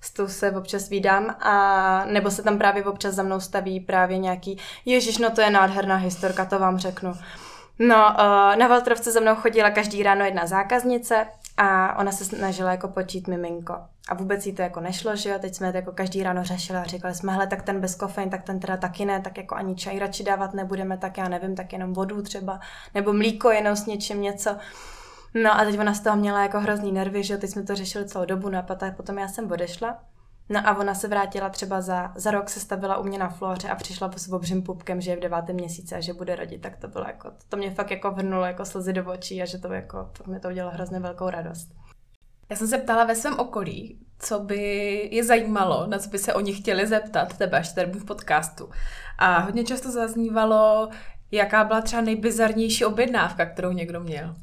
s 0.00 0.12
tou 0.12 0.28
se 0.28 0.50
občas 0.50 0.88
vídám 0.88 1.36
a 1.40 2.04
nebo 2.04 2.30
se 2.30 2.42
tam 2.42 2.58
právě 2.58 2.84
občas 2.84 3.14
za 3.14 3.22
mnou 3.22 3.40
staví 3.40 3.80
právě 3.80 4.18
nějaký, 4.18 4.58
ježiš, 4.84 5.18
no 5.18 5.30
to 5.30 5.40
je 5.40 5.50
nádherná 5.50 5.96
historka, 5.96 6.44
to 6.44 6.58
vám 6.58 6.78
řeknu. 6.78 7.14
No, 7.78 7.96
uh, 7.96 8.56
na 8.56 8.68
Valtrovce 8.68 9.12
za 9.12 9.20
mnou 9.20 9.34
chodila 9.34 9.70
každý 9.70 10.02
ráno 10.02 10.24
jedna 10.24 10.46
zákaznice 10.46 11.26
a 11.56 11.98
ona 11.98 12.12
se 12.12 12.24
snažila 12.24 12.70
jako 12.70 12.88
počít 12.88 13.28
miminko. 13.28 13.74
A 14.08 14.14
vůbec 14.14 14.46
jí 14.46 14.52
to 14.52 14.62
jako 14.62 14.80
nešlo, 14.80 15.16
že 15.16 15.28
jo, 15.28 15.38
teď 15.38 15.54
jsme 15.54 15.72
to 15.72 15.76
jako 15.76 15.92
každý 15.92 16.22
ráno 16.22 16.44
řešili 16.44 16.78
a 16.78 16.84
říkali 16.84 17.14
jsme, 17.14 17.32
hele, 17.32 17.46
tak 17.46 17.62
ten 17.62 17.80
bez 17.80 17.94
kofein, 17.94 18.30
tak 18.30 18.42
ten 18.42 18.60
teda 18.60 18.76
taky 18.76 19.04
ne, 19.04 19.20
tak 19.20 19.36
jako 19.36 19.54
ani 19.54 19.76
čaj 19.76 19.98
radši 19.98 20.24
dávat 20.24 20.54
nebudeme, 20.54 20.98
tak 20.98 21.18
já 21.18 21.28
nevím, 21.28 21.56
tak 21.56 21.72
jenom 21.72 21.92
vodu 21.92 22.22
třeba, 22.22 22.60
nebo 22.94 23.12
mlíko 23.12 23.50
jenom 23.50 23.76
s 23.76 23.86
něčím 23.86 24.22
něco. 24.22 24.56
No 25.34 25.60
a 25.60 25.64
teď 25.64 25.78
ona 25.78 25.94
z 25.94 26.00
toho 26.00 26.16
měla 26.16 26.42
jako 26.42 26.60
hrozný 26.60 26.92
nervy, 26.92 27.24
že 27.24 27.36
teď 27.36 27.50
jsme 27.50 27.62
to 27.62 27.74
řešili 27.74 28.08
celou 28.08 28.24
dobu, 28.24 28.48
no 28.48 28.58
a 28.58 28.90
potom 28.96 29.18
já 29.18 29.28
jsem 29.28 29.52
odešla. 29.52 29.98
No 30.48 30.60
a 30.64 30.76
ona 30.76 30.94
se 30.94 31.08
vrátila 31.08 31.48
třeba 31.48 31.80
za, 31.80 32.12
za 32.16 32.30
rok, 32.30 32.48
se 32.48 32.60
stavila 32.60 32.96
u 32.96 33.04
mě 33.04 33.18
na 33.18 33.28
floře 33.28 33.68
a 33.68 33.74
přišla 33.74 34.08
po 34.08 34.36
obřím 34.36 34.62
pupkem, 34.62 35.00
že 35.00 35.10
je 35.10 35.16
v 35.16 35.20
devátém 35.20 35.56
měsíci 35.56 35.94
a 35.94 36.00
že 36.00 36.12
bude 36.12 36.36
rodit, 36.36 36.62
tak 36.62 36.76
to 36.76 36.88
bylo 36.88 37.04
jako, 37.04 37.30
to 37.48 37.56
mě 37.56 37.70
fakt 37.70 37.90
jako 37.90 38.10
vrnulo 38.10 38.44
jako 38.44 38.64
slzy 38.64 38.92
do 38.92 39.04
očí 39.12 39.42
a 39.42 39.44
že 39.44 39.58
to 39.58 39.72
jako, 39.72 40.10
to 40.18 40.30
mě 40.30 40.40
to 40.40 40.48
udělalo 40.48 40.74
hrozně 40.74 41.00
velkou 41.00 41.30
radost. 41.30 41.68
Já 42.50 42.56
jsem 42.56 42.68
se 42.68 42.78
ptala 42.78 43.04
ve 43.04 43.14
svém 43.14 43.38
okolí, 43.38 43.98
co 44.18 44.38
by 44.38 44.60
je 45.12 45.24
zajímalo, 45.24 45.86
na 45.86 45.98
co 45.98 46.10
by 46.10 46.18
se 46.18 46.34
oni 46.34 46.52
chtěli 46.52 46.86
zeptat 46.86 47.38
tebe, 47.38 47.58
až 47.58 47.72
tady 47.72 47.92
v 47.92 48.04
podcastu. 48.04 48.70
A 49.18 49.38
hodně 49.38 49.64
často 49.64 49.90
zaznívalo, 49.90 50.88
jaká 51.30 51.64
byla 51.64 51.80
třeba 51.80 52.02
nejbizarnější 52.02 52.84
objednávka, 52.84 53.46
kterou 53.46 53.72
někdo 53.72 54.00
měl. 54.00 54.34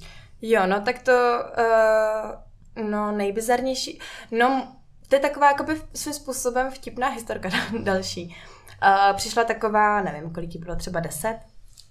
Jo, 0.46 0.68
no 0.68 0.82
tak 0.82 1.02
to, 1.02 1.44
uh, 1.58 2.86
no 2.90 3.12
nejbizarnější, 3.12 4.00
no 4.32 4.76
to 5.08 5.16
je 5.16 5.20
taková 5.20 5.48
jakoby 5.48 5.82
svým 5.94 6.14
způsobem 6.14 6.72
vtipná 6.72 7.08
historka 7.08 7.50
další. 7.84 8.36
Uh, 8.84 9.16
přišla 9.16 9.44
taková, 9.44 10.02
nevím, 10.02 10.34
kolik 10.34 10.56
jí 10.56 10.60
bylo, 10.62 10.76
třeba 10.76 11.00
deset 11.00 11.40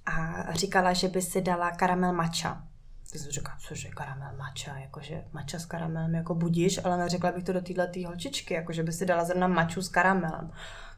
a 0.07 0.45
říkala, 0.53 0.93
že 0.93 1.09
by 1.09 1.23
si 1.23 1.43
dala 1.43 1.71
karamel 1.71 2.13
mača. 2.13 2.63
Ty 3.13 3.19
jsem 3.19 3.31
říkala, 3.31 3.59
cože 3.61 3.89
karamel 3.89 4.37
mača, 4.37 4.79
jakože 4.79 5.25
mača 5.33 5.59
s 5.59 5.67
karamelem 5.67 6.15
jako 6.15 6.35
budíš, 6.35 6.85
ale 6.85 6.97
neřekla 6.97 7.33
bych 7.33 7.45
to 7.45 7.53
do 7.53 7.61
téhle 7.61 7.89
holčičky, 8.07 8.55
jakože 8.55 8.83
by 8.83 8.93
si 8.93 9.07
dala 9.07 9.25
zrovna 9.25 9.47
maču 9.47 9.83
s 9.83 9.89
karamelem. 9.89 10.53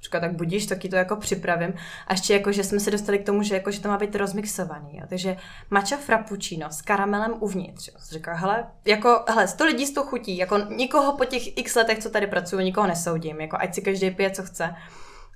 Říká, 0.05 0.21
tak 0.21 0.33
budíš, 0.33 0.67
taky 0.67 0.89
to 0.89 0.97
jako 0.97 1.17
připravím. 1.17 1.75
A 2.07 2.13
ještě 2.13 2.33
jako, 2.33 2.53
že 2.53 2.65
jsme 2.65 2.81
se 2.81 2.91
dostali 2.91 3.19
k 3.19 3.27
tomu, 3.27 3.43
že, 3.43 3.55
jako, 3.55 3.71
že 3.71 3.81
to 3.81 3.89
má 3.89 3.99
být 3.99 4.15
rozmixovaný. 4.15 4.97
Jo. 4.97 5.07
Takže 5.09 5.37
mača 5.71 5.97
frappuccino 5.97 6.71
s 6.71 6.83
karamelem 6.83 7.35
uvnitř. 7.41 7.89
Jo. 7.89 7.95
Říká, 8.11 8.35
hele, 8.35 8.67
jako, 8.85 9.25
hele, 9.29 9.49
sto 9.49 9.65
lidí 9.65 9.87
s 9.87 9.95
tou 9.95 10.03
chutí, 10.03 10.37
jako 10.37 10.59
nikoho 10.59 11.17
po 11.17 11.25
těch 11.25 11.59
x 11.59 11.75
letech, 11.75 11.99
co 11.99 12.11
tady 12.11 12.27
pracuju, 12.27 12.63
nikoho 12.63 12.87
nesoudím, 12.87 13.41
jako 13.41 13.57
ať 13.61 13.75
si 13.75 13.83
každý 13.83 14.11
pije, 14.11 14.31
co 14.31 14.43
chce. 14.43 14.75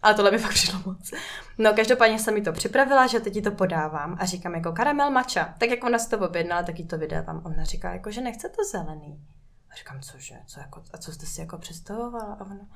Ale 0.02 0.14
tohle 0.14 0.30
by 0.30 0.38
fakt 0.38 0.52
přišlo 0.52 0.78
moc. 0.86 1.10
No, 1.58 1.72
každopádně 1.72 2.18
jsem 2.18 2.34
mi 2.34 2.42
to 2.42 2.52
připravila, 2.52 3.06
že 3.06 3.20
teď 3.20 3.34
ti 3.34 3.42
to 3.42 3.50
podávám 3.50 4.16
a 4.20 4.26
říkám 4.26 4.54
jako 4.54 4.72
karamel 4.72 5.10
mača. 5.10 5.54
Tak 5.58 5.70
jak 5.70 5.84
ona 5.84 5.98
si 5.98 6.10
to 6.10 6.18
objednala, 6.18 6.62
tak 6.62 6.78
jí 6.78 6.86
to 6.86 6.98
vydávám. 6.98 7.42
Ona 7.44 7.64
říká 7.64 7.92
jako, 7.92 8.10
že 8.10 8.20
nechce 8.20 8.48
to 8.48 8.64
zelený. 8.70 9.20
A 9.72 9.74
říkám, 9.76 10.00
cože, 10.00 10.34
co 10.46 10.60
jako, 10.60 10.82
a 10.92 10.98
co 10.98 11.12
jste 11.12 11.26
si 11.26 11.40
jako 11.40 11.58
představovala? 11.58 12.36
A 12.40 12.44
ona, 12.44 12.66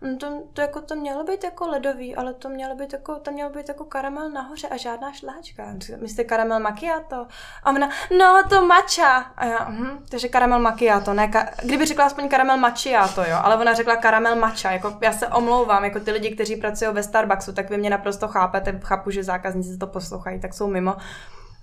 no 0.00 0.16
to, 0.16 0.42
to, 0.52 0.60
jako, 0.60 0.80
to 0.80 0.96
mělo 0.96 1.24
být 1.24 1.44
jako 1.44 1.66
ledový, 1.66 2.16
ale 2.16 2.34
to 2.34 2.48
mělo 2.48 2.76
být 2.76 2.92
jako, 2.92 3.16
to 3.18 3.30
mělo 3.30 3.50
být 3.50 3.68
jako 3.68 3.84
karamel 3.84 4.30
nahoře 4.30 4.68
a 4.68 4.76
žádná 4.76 5.12
šláčka. 5.12 5.74
Myslíte 6.00 6.24
karamel 6.24 6.60
macchiato? 6.60 7.26
A 7.62 7.70
ona, 7.70 7.90
no 8.18 8.42
to 8.48 8.66
mača. 8.66 9.16
A 9.36 9.44
já, 9.44 9.64
hm, 9.68 10.04
takže 10.10 10.28
karamel 10.28 10.58
macchiato, 10.60 11.14
ne, 11.14 11.26
ka- 11.26 11.48
kdyby 11.62 11.86
řekla 11.86 12.04
aspoň 12.04 12.28
karamel 12.28 12.56
macchiato, 12.56 13.24
jo, 13.24 13.36
ale 13.42 13.56
ona 13.56 13.74
řekla 13.74 13.96
karamel 13.96 14.36
mača, 14.36 14.70
jako 14.70 14.98
já 15.00 15.12
se 15.12 15.28
omlouvám, 15.28 15.84
jako 15.84 16.00
ty 16.00 16.10
lidi, 16.10 16.34
kteří 16.34 16.56
pracují 16.56 16.90
ve 16.92 17.02
Starbucksu, 17.02 17.52
tak 17.52 17.70
vy 17.70 17.78
mě 17.78 17.90
naprosto 17.90 18.28
chápete, 18.28 18.80
chápu, 18.84 19.10
že 19.10 19.24
zákazníci 19.24 19.78
to 19.78 19.86
poslouchají, 19.86 20.40
tak 20.40 20.54
jsou 20.54 20.66
mimo 20.66 20.96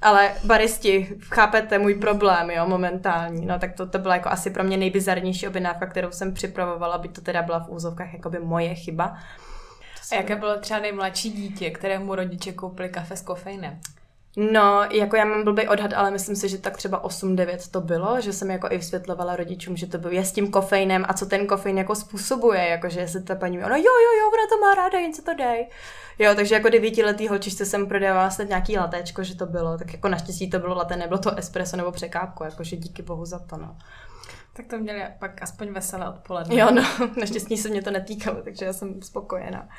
ale 0.03 0.31
baristi, 0.43 1.15
chápete 1.21 1.79
můj 1.79 1.95
problém, 1.95 2.51
jo, 2.51 2.67
momentální. 2.67 3.45
No 3.45 3.59
tak 3.59 3.73
to, 3.73 3.87
to 3.87 3.99
byla 3.99 4.15
jako 4.15 4.29
asi 4.29 4.49
pro 4.49 4.63
mě 4.63 4.77
nejbizarnější 4.77 5.47
objednávka, 5.47 5.85
kterou 5.85 6.11
jsem 6.11 6.33
připravovala, 6.33 6.97
by 6.97 7.07
to 7.07 7.21
teda 7.21 7.41
byla 7.41 7.59
v 7.59 7.69
úzovkách 7.69 8.13
jakoby 8.13 8.39
moje 8.39 8.75
chyba. 8.75 9.17
A 10.11 10.15
jaké 10.15 10.35
bylo 10.35 10.59
třeba 10.59 10.79
nejmladší 10.79 11.31
dítě, 11.31 11.69
kterému 11.69 12.15
rodiče 12.15 12.51
koupili 12.51 12.89
kafe 12.89 13.15
s 13.15 13.21
kofeinem? 13.21 13.79
No, 14.37 14.83
jako 14.91 15.15
já 15.15 15.25
mám 15.25 15.43
blbý 15.43 15.67
odhad, 15.67 15.93
ale 15.93 16.11
myslím 16.11 16.35
si, 16.35 16.49
že 16.49 16.57
tak 16.57 16.77
třeba 16.77 17.03
8-9 17.03 17.71
to 17.71 17.81
bylo, 17.81 18.21
že 18.21 18.33
jsem 18.33 18.51
jako 18.51 18.67
i 18.71 18.77
vysvětlovala 18.77 19.35
rodičům, 19.35 19.77
že 19.77 19.87
to 19.87 19.97
bylo 19.97 20.13
je 20.13 20.25
s 20.25 20.31
tím 20.31 20.51
kofeinem 20.51 21.05
a 21.07 21.13
co 21.13 21.25
ten 21.25 21.47
kofein 21.47 21.77
jako 21.77 21.95
způsobuje, 21.95 22.67
jakože 22.67 23.07
se 23.07 23.21
ta 23.21 23.35
paní, 23.35 23.57
ono 23.57 23.75
jo, 23.75 23.83
jo, 23.83 24.19
jo, 24.19 24.27
ona 24.27 24.47
to 24.49 24.61
má 24.61 24.75
ráda, 24.75 24.99
jen 24.99 25.13
se 25.13 25.21
to 25.21 25.33
dej. 25.33 25.67
Jo, 26.19 26.35
takže 26.35 26.55
jako 26.55 26.69
devítiletý 26.69 27.27
holčičce 27.27 27.65
jsem 27.65 27.87
prodávala 27.87 28.29
snad 28.29 28.49
nějaký 28.49 28.77
latéčko, 28.77 29.23
že 29.23 29.35
to 29.35 29.45
bylo, 29.45 29.77
tak 29.77 29.93
jako 29.93 30.09
naštěstí 30.09 30.49
to 30.49 30.59
bylo 30.59 30.75
laté, 30.75 30.95
nebylo 30.95 31.19
to 31.19 31.37
espresso 31.37 31.77
nebo 31.77 31.91
překápko, 31.91 32.43
jakože 32.43 32.75
díky 32.75 33.01
bohu 33.01 33.25
za 33.25 33.39
to, 33.39 33.57
no. 33.57 33.77
Tak 34.53 34.65
to 34.65 34.77
měli 34.77 35.03
pak 35.19 35.41
aspoň 35.41 35.73
veselé 35.73 36.09
odpoledne. 36.09 36.55
Jo, 36.55 36.71
no, 36.71 36.83
naštěstí 37.19 37.57
se 37.57 37.69
mě 37.69 37.81
to 37.81 37.91
netýkalo, 37.91 38.41
takže 38.43 38.65
já 38.65 38.73
jsem 38.73 39.01
spokojená. 39.01 39.69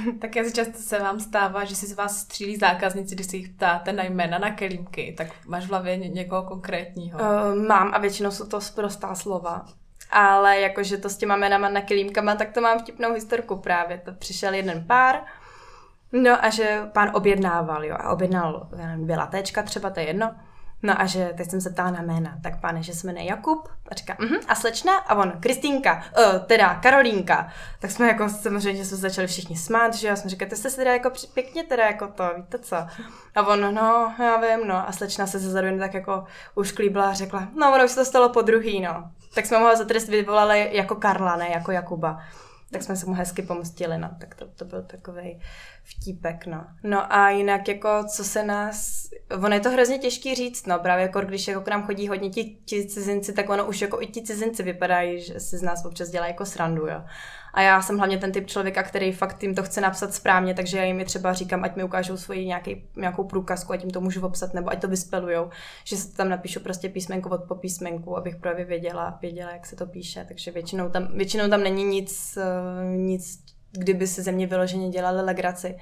tak 0.20 0.36
já 0.36 0.44
si 0.44 0.52
často 0.52 0.78
se 0.78 0.98
vám 0.98 1.20
stává, 1.20 1.64
že 1.64 1.76
si 1.76 1.86
z 1.86 1.92
vás 1.92 2.20
střílí 2.20 2.56
zákazníci, 2.56 3.14
když 3.14 3.26
si 3.26 3.36
jich 3.36 3.48
ptáte 3.48 3.92
na 3.92 4.02
jména 4.02 4.38
na 4.38 4.50
kelímky, 4.50 5.14
tak 5.18 5.26
máš 5.46 5.64
v 5.64 5.68
hlavě 5.68 5.96
ně- 5.96 6.08
někoho 6.08 6.42
konkrétního? 6.42 7.18
Uh, 7.18 7.66
mám 7.66 7.90
a 7.94 7.98
většinou 7.98 8.30
jsou 8.30 8.46
to 8.46 8.60
sprostá 8.60 9.14
slova. 9.14 9.64
Ale 10.10 10.60
jakože 10.60 10.98
to 10.98 11.08
s 11.08 11.16
těma 11.16 11.36
jménama 11.36 11.68
na 11.68 11.80
kelímkama, 11.80 12.34
tak 12.34 12.52
to 12.52 12.60
mám 12.60 12.78
vtipnou 12.78 13.12
historku 13.12 13.56
právě. 13.56 13.98
To 13.98 14.12
přišel 14.12 14.54
jeden 14.54 14.84
pár, 14.86 15.20
no 16.12 16.44
a 16.44 16.50
že 16.50 16.82
pán 16.92 17.10
objednával, 17.14 17.84
jo, 17.84 17.96
a 18.00 18.12
objednal 18.12 18.68
nevím, 18.76 19.04
dvě 19.04 19.16
latéčka 19.16 19.62
třeba, 19.62 19.90
to 19.90 20.00
je 20.00 20.06
jedno. 20.06 20.34
No 20.82 21.00
a 21.00 21.06
že 21.06 21.32
teď 21.36 21.50
jsem 21.50 21.60
se 21.60 21.70
ptala 21.70 21.90
na 21.90 22.02
jména, 22.02 22.38
tak 22.42 22.60
pane, 22.60 22.82
že 22.82 22.94
se 22.94 23.06
jmenuje 23.06 23.24
Jakub 23.24 23.68
a 23.88 23.94
říká, 23.94 24.14
uh-huh, 24.14 24.40
a 24.48 24.54
slečna 24.54 24.96
a 24.96 25.14
on, 25.14 25.32
Kristýnka, 25.40 26.04
uh, 26.18 26.38
teda 26.46 26.74
Karolínka. 26.74 27.48
Tak 27.80 27.90
jsme 27.90 28.08
jako 28.08 28.28
samozřejmě 28.28 28.84
jsme 28.84 28.96
začali 28.96 29.26
všichni 29.26 29.56
smát, 29.56 29.94
že 29.94 30.08
já 30.08 30.16
jsem 30.16 30.30
říkala, 30.30 30.48
to 30.48 30.56
jste 30.56 30.70
se 30.70 30.76
teda 30.76 30.92
jako 30.92 31.10
pěkně 31.34 31.64
teda 31.64 31.86
jako 31.86 32.06
to, 32.06 32.30
víte 32.36 32.58
co. 32.58 32.76
A 33.34 33.46
on, 33.46 33.74
no, 33.74 34.14
já 34.18 34.36
vím, 34.36 34.68
no. 34.68 34.88
A 34.88 34.92
slečna 34.92 35.26
se 35.26 35.38
zezadu 35.38 35.78
tak 35.78 35.94
jako 35.94 36.24
už 36.54 36.72
klíbla 36.72 37.10
a 37.10 37.14
řekla, 37.14 37.48
no, 37.54 37.74
ono 37.74 37.84
už 37.84 37.90
se 37.90 38.00
to 38.00 38.04
stalo 38.04 38.28
po 38.28 38.42
druhý, 38.42 38.80
no. 38.80 39.10
Tak 39.34 39.46
jsme 39.46 39.58
ho 39.58 39.76
za 39.76 39.84
trest 39.84 40.08
vyvolali 40.08 40.68
jako 40.72 40.94
Karla, 40.94 41.36
ne 41.36 41.48
jako 41.48 41.72
Jakuba. 41.72 42.20
Tak 42.70 42.82
jsme 42.82 42.96
se 42.96 43.06
mu 43.06 43.14
hezky 43.14 43.42
pomstili, 43.42 43.98
no. 43.98 44.10
Tak 44.18 44.34
to, 44.34 44.46
to 44.46 44.64
byl 44.64 44.82
takový 44.82 45.40
vtípek, 45.84 46.46
no. 46.46 46.66
No 46.82 47.12
a 47.12 47.30
jinak 47.30 47.68
jako, 47.68 47.88
co 48.08 48.24
se 48.24 48.44
nás, 48.44 49.08
ono 49.44 49.54
je 49.54 49.60
to 49.60 49.70
hrozně 49.70 49.98
těžký 49.98 50.34
říct, 50.34 50.66
no, 50.66 50.78
právě 50.78 51.02
jako 51.02 51.20
když 51.20 51.48
jako 51.48 51.60
k 51.60 51.68
nám 51.68 51.82
chodí 51.82 52.08
hodně 52.08 52.30
ti, 52.30 52.56
ti 52.64 52.86
cizinci, 52.86 53.32
tak 53.32 53.50
ono 53.50 53.66
už 53.66 53.80
jako 53.80 54.02
i 54.02 54.06
ti 54.06 54.22
cizinci 54.22 54.62
vypadají, 54.62 55.20
že 55.20 55.40
si 55.40 55.58
z 55.58 55.62
nás 55.62 55.84
občas 55.84 56.08
dělá 56.10 56.26
jako 56.26 56.46
srandu, 56.46 56.86
jo. 56.86 57.02
A 57.54 57.62
já 57.62 57.82
jsem 57.82 57.98
hlavně 57.98 58.18
ten 58.18 58.32
typ 58.32 58.46
člověka, 58.46 58.82
který 58.82 59.12
fakt 59.12 59.42
jim 59.42 59.54
to 59.54 59.62
chce 59.62 59.80
napsat 59.80 60.14
správně, 60.14 60.54
takže 60.54 60.78
já 60.78 60.84
jim 60.84 61.00
i 61.00 61.04
třeba 61.04 61.32
říkám, 61.32 61.64
ať 61.64 61.76
mi 61.76 61.84
ukážou 61.84 62.16
svoji 62.16 62.46
nějaký, 62.46 62.84
nějakou 62.96 63.24
průkazku, 63.24 63.72
ať 63.72 63.80
jim 63.82 63.90
to 63.90 64.00
můžu 64.00 64.26
obsat, 64.26 64.54
nebo 64.54 64.70
ať 64.70 64.80
to 64.80 64.88
vyspelujou, 64.88 65.50
že 65.84 65.96
se 65.96 66.16
tam 66.16 66.28
napíšu 66.28 66.60
prostě 66.60 66.88
písmenku 66.88 67.28
od 67.28 67.44
po 67.48 67.54
písmenku, 67.54 68.16
abych 68.16 68.36
právě 68.36 68.64
věděla, 68.64 69.18
věděla, 69.22 69.50
jak 69.50 69.66
se 69.66 69.76
to 69.76 69.86
píše. 69.86 70.24
Takže 70.28 70.50
většinou 70.50 70.90
tam, 70.90 71.08
většinou 71.16 71.48
tam 71.48 71.62
není 71.62 71.84
nic, 71.84 72.36
eh, 72.36 72.96
nic 72.96 73.41
kdyby 73.72 74.06
se 74.06 74.22
ze 74.22 74.32
mě 74.32 74.46
vyloženě 74.46 74.88
dělali 74.88 75.22
legraci. 75.22 75.76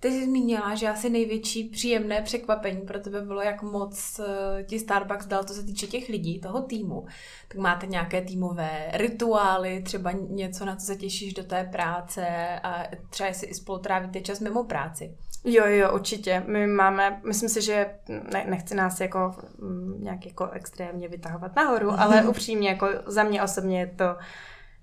Ty 0.00 0.10
jsi 0.10 0.24
zmínila, 0.24 0.74
že 0.74 0.88
asi 0.88 1.10
největší 1.10 1.64
příjemné 1.64 2.22
překvapení 2.22 2.80
pro 2.80 3.00
tebe 3.00 3.20
bylo, 3.20 3.42
jak 3.42 3.62
moc 3.62 4.20
eh, 4.20 4.62
ti 4.62 4.78
Starbucks 4.78 5.26
dal, 5.26 5.44
to 5.44 5.54
se 5.54 5.62
týče 5.62 5.86
těch 5.86 6.08
lidí, 6.08 6.40
toho 6.40 6.62
týmu. 6.62 7.06
Tak 7.48 7.58
máte 7.58 7.86
nějaké 7.86 8.22
týmové 8.22 8.90
rituály, 8.92 9.82
třeba 9.82 10.12
něco, 10.12 10.64
na 10.64 10.76
co 10.76 10.86
se 10.86 10.96
těšíš 10.96 11.34
do 11.34 11.44
té 11.44 11.64
práce 11.64 12.26
a 12.62 12.84
třeba 13.10 13.26
jestli 13.26 13.46
i 13.46 13.54
spolu 13.54 13.78
trávíte 13.78 14.20
čas 14.20 14.40
mimo 14.40 14.64
práci. 14.64 15.16
Jo, 15.44 15.66
jo, 15.66 15.94
určitě. 15.94 16.42
My 16.46 16.66
máme, 16.66 17.20
myslím 17.26 17.48
si, 17.48 17.62
že 17.62 17.90
ne, 18.32 18.44
nechci 18.48 18.74
nás 18.74 19.00
jako 19.00 19.34
mm, 19.58 20.04
nějak 20.04 20.26
jako 20.26 20.50
extrémně 20.50 21.08
vytahovat 21.08 21.56
nahoru, 21.56 21.90
ale 22.00 22.22
upřímně 22.28 22.68
jako 22.68 22.88
za 23.06 23.22
mě 23.22 23.42
osobně 23.42 23.80
je 23.80 23.86
to 23.86 24.04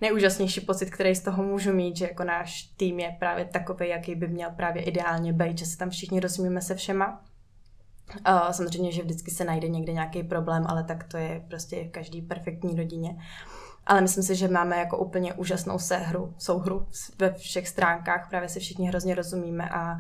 nejúžasnější 0.02 0.62
pocit, 0.62 0.90
který 0.90 1.16
z 1.16 1.24
toho 1.24 1.44
můžu 1.44 1.74
mít, 1.74 1.98
že 1.98 2.06
jako 2.06 2.24
náš 2.24 2.64
tým 2.64 3.00
je 3.00 3.16
právě 3.20 3.46
takový, 3.46 3.90
jaký 3.90 4.16
by 4.16 4.28
měl 4.28 4.50
právě 4.52 4.84
ideálně 4.84 5.34
být, 5.34 5.58
že 5.58 5.66
se 5.66 5.78
tam 5.78 5.90
všichni 5.90 6.20
rozumíme 6.20 6.62
se 6.62 6.76
všema. 6.76 7.24
Uh, 8.28 8.52
samozřejmě, 8.52 8.92
že 8.92 9.02
vždycky 9.02 9.32
se 9.32 9.44
najde 9.44 9.68
někde 9.68 9.94
nějaký 9.94 10.24
problém, 10.24 10.64
ale 10.68 10.84
tak 10.84 11.04
to 11.04 11.18
je 11.18 11.44
prostě 11.48 11.84
v 11.84 11.92
každý 11.92 12.22
perfektní 12.22 12.76
rodině. 12.76 13.18
Ale 13.86 14.02
myslím 14.02 14.24
si, 14.24 14.36
že 14.36 14.48
máme 14.48 14.78
jako 14.78 14.98
úplně 14.98 15.34
úžasnou 15.34 15.80
sehru, 15.80 16.34
souhru 16.38 16.88
ve 17.20 17.34
všech 17.34 17.68
stránkách, 17.68 18.30
právě 18.30 18.50
se 18.50 18.60
všichni 18.60 18.88
hrozně 18.88 19.16
rozumíme 19.16 19.70
a 19.70 19.98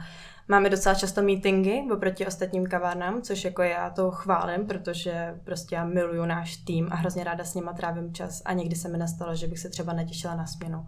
Máme 0.47 0.69
docela 0.69 0.95
často 0.95 1.21
meetingy 1.21 1.83
oproti 1.93 2.25
ostatním 2.25 2.65
kavárnám, 2.65 3.21
což 3.21 3.43
jako 3.43 3.61
já 3.61 3.89
to 3.89 4.11
chválím, 4.11 4.67
protože 4.67 5.35
prostě 5.43 5.75
já 5.75 5.85
miluju 5.85 6.25
náš 6.25 6.57
tým 6.57 6.87
a 6.91 6.95
hrozně 6.95 7.23
ráda 7.23 7.43
s 7.43 7.55
nima 7.55 7.73
trávím 7.73 8.13
čas 8.13 8.41
a 8.45 8.53
někdy 8.53 8.75
se 8.75 8.89
mi 8.89 8.97
nastalo, 8.97 9.35
že 9.35 9.47
bych 9.47 9.59
se 9.59 9.69
třeba 9.69 9.93
netěšila 9.93 10.35
na 10.35 10.45
směnu. 10.45 10.87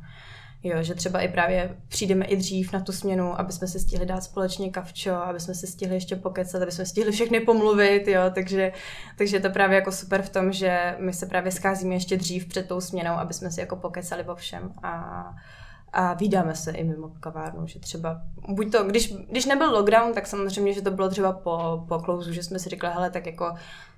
Jo, 0.64 0.84
že 0.84 0.96
třeba 0.96 1.20
i 1.20 1.28
právě 1.28 1.78
přijdeme 1.88 2.26
i 2.26 2.36
dřív 2.36 2.74
na 2.74 2.80
tu 2.80 2.92
směnu, 2.92 3.40
aby 3.40 3.52
jsme 3.52 3.68
si 3.68 3.80
stihli 3.80 4.06
dát 4.06 4.24
společně 4.24 4.70
kavčo, 4.70 5.14
aby 5.14 5.40
jsme 5.40 5.56
si 5.56 5.68
stihli 5.68 5.96
ještě 5.96 6.16
pokecat, 6.16 6.62
aby 6.62 6.72
jsme 6.72 6.86
stihli 6.86 7.12
všechny 7.12 7.40
pomluvit, 7.40 8.08
jo, 8.08 8.22
takže, 8.34 8.72
takže 9.18 9.38
je 9.38 9.42
to 9.42 9.50
právě 9.50 9.76
jako 9.76 9.92
super 9.92 10.22
v 10.22 10.30
tom, 10.30 10.52
že 10.52 10.96
my 11.00 11.14
se 11.14 11.26
právě 11.26 11.52
scházíme 11.52 11.96
ještě 11.96 12.18
dřív 12.18 12.46
před 12.46 12.68
tou 12.68 12.82
směnou, 12.82 13.14
aby 13.14 13.34
jsme 13.34 13.52
si 13.52 13.60
jako 13.60 13.76
pokecali 13.76 14.24
o 14.24 14.36
všem 14.36 14.74
a 14.84 15.24
a 15.98 16.14
vydáme 16.14 16.56
se 16.56 16.72
i 16.72 16.84
mimo 16.84 17.10
kavárnu, 17.20 17.68
že 17.68 17.80
třeba, 17.80 18.22
buď 18.50 18.72
to, 18.72 18.84
když, 18.84 19.14
když 19.14 19.46
nebyl 19.46 19.72
lockdown, 19.72 20.14
tak 20.14 20.28
samozřejmě, 20.28 20.74
že 20.74 20.82
to 20.82 20.92
bylo 20.92 21.10
třeba 21.10 21.34
po, 21.34 21.86
po 21.88 22.00
klouzu, 22.00 22.34
že 22.34 22.44
jsme 22.44 22.60
si 22.60 22.70
řekli, 22.70 22.90
hele, 22.94 23.10
tak 23.10 23.26
jako 23.26 23.54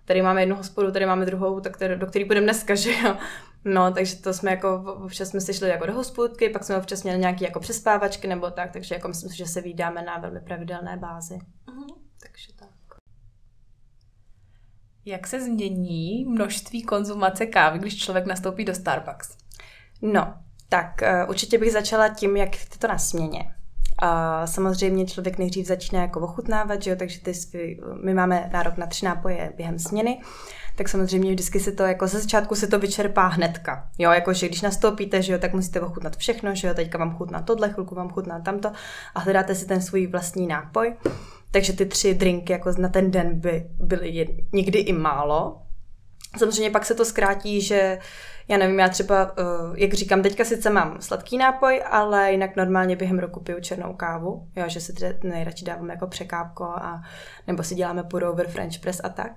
tady 0.06 0.22
máme 0.22 0.42
jednu 0.42 0.56
hospodu, 0.56 0.92
tady 0.92 1.06
máme 1.06 1.26
druhou, 1.26 1.60
tak 1.60 1.78
tady, 1.78 1.96
do 1.96 2.08
který 2.08 2.26
půjdeme 2.26 2.46
dneska, 2.46 2.76
že 2.84 2.92
jo. 2.92 3.18
No, 3.66 3.92
takže 3.92 4.16
to 4.16 4.34
jsme 4.34 4.52
jako, 4.52 4.98
občas 5.06 5.30
jsme 5.30 5.42
si 5.42 5.54
šli 5.54 5.70
jako 5.70 5.86
do 5.86 5.94
hospodky, 5.94 6.50
pak 6.50 6.64
jsme 6.64 6.78
občas 6.78 7.04
měli 7.04 7.20
nějaké 7.20 7.46
jako 7.46 7.60
přespávačky 7.60 8.28
nebo 8.28 8.52
tak, 8.52 8.72
takže 8.72 8.96
jako 8.96 9.08
myslím 9.08 9.30
si, 9.30 9.38
že 9.38 9.46
se 9.46 9.62
vydáme 9.62 10.02
na 10.02 10.18
velmi 10.18 10.40
pravidelné 10.40 10.98
bázi. 10.98 11.34
Uh-huh. 11.34 11.96
Takže 12.24 12.54
tak. 12.56 12.70
Jak 15.06 15.28
se 15.28 15.42
změní 15.42 16.26
množství 16.26 16.84
konzumace 16.84 17.46
kávy, 17.46 17.80
když 17.80 17.98
člověk 17.98 18.26
nastoupí 18.26 18.66
do 18.66 18.76
Starbucks? 18.76 19.38
No, 20.02 20.34
tak 20.70 21.02
uh, 21.02 21.30
určitě 21.30 21.58
bych 21.58 21.72
začala 21.72 22.10
tím, 22.10 22.38
jak 22.38 22.56
je 22.56 22.66
to 22.80 22.88
na 22.88 22.98
směně. 22.98 23.54
A 24.02 24.48
samozřejmě 24.48 25.06
člověk 25.06 25.38
nejdřív 25.38 25.68
začíná 25.68 26.02
jako 26.02 26.20
ochutnávat, 26.20 26.84
že 26.84 26.90
jo, 26.90 26.96
takže 27.00 27.20
ty 27.20 27.34
svý, 27.34 27.82
my 28.04 28.14
máme 28.14 28.50
nárok 28.54 28.78
na 28.78 28.88
tři 28.88 29.06
nápoje 29.06 29.54
během 29.58 29.80
směny, 29.80 30.22
tak 30.76 30.90
samozřejmě 30.90 31.32
vždycky 31.32 31.60
se 31.60 31.72
to 31.72 31.84
jako 31.84 32.08
ze 32.08 32.20
začátku 32.20 32.56
se 32.56 32.68
to 32.68 32.80
vyčerpá 32.80 33.28
hnedka. 33.28 33.90
Jo, 33.98 34.12
jakože 34.12 34.48
když 34.48 34.62
nastoupíte, 34.62 35.22
že 35.22 35.34
jo, 35.34 35.40
tak 35.40 35.54
musíte 35.54 35.82
ochutnat 35.82 36.18
všechno, 36.18 36.56
že 36.56 36.68
jo, 36.68 36.74
teďka 36.74 36.98
vám 36.98 37.16
chutná 37.16 37.42
tohle, 37.42 37.70
chvilku 37.70 37.96
vám 37.96 38.10
chutná 38.10 38.40
tamto 38.40 38.72
a 39.16 39.20
hledáte 39.20 39.56
si 39.56 39.66
ten 39.66 39.82
svůj 39.82 40.08
vlastní 40.08 40.48
nápoj. 40.48 40.94
Takže 41.52 41.74
ty 41.74 41.86
tři 41.86 42.14
drinky 42.14 42.54
jako 42.54 42.72
na 42.78 42.90
ten 42.90 43.12
den 43.12 43.40
by 43.40 43.66
byly 43.80 44.28
někdy 44.54 44.80
i 44.80 44.94
málo. 44.94 45.62
Samozřejmě 46.38 46.72
pak 46.72 46.86
se 46.86 46.96
to 46.96 47.06
zkrátí, 47.06 47.62
že 47.62 48.00
já 48.48 48.58
nevím, 48.58 48.80
já 48.80 48.90
třeba, 48.90 49.32
eh, 49.38 49.44
jak 49.76 49.94
říkám, 49.94 50.22
teďka 50.22 50.46
sice 50.46 50.70
mám 50.70 51.02
sladký 51.02 51.38
nápoj, 51.38 51.84
ale 51.92 52.32
jinak 52.32 52.56
normálně 52.56 52.96
během 52.96 53.20
roku 53.20 53.40
piju 53.40 53.60
černou 53.60 53.94
kávu, 53.94 54.48
jo, 54.56 54.64
že 54.68 54.82
si 54.82 54.94
nejradši 55.24 55.66
dávám 55.66 55.90
jako 55.90 56.08
překápko 56.08 56.64
a 56.64 57.02
nebo 57.48 57.64
si 57.64 57.76
děláme 57.76 58.04
pour 58.04 58.24
over 58.24 58.48
French 58.48 58.80
press 58.80 59.02
a 59.04 59.10
tak. 59.10 59.32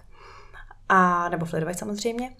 A, 0.88 1.28
nebo 1.28 1.46
flirovať 1.46 1.78
samozřejmě. 1.78 2.30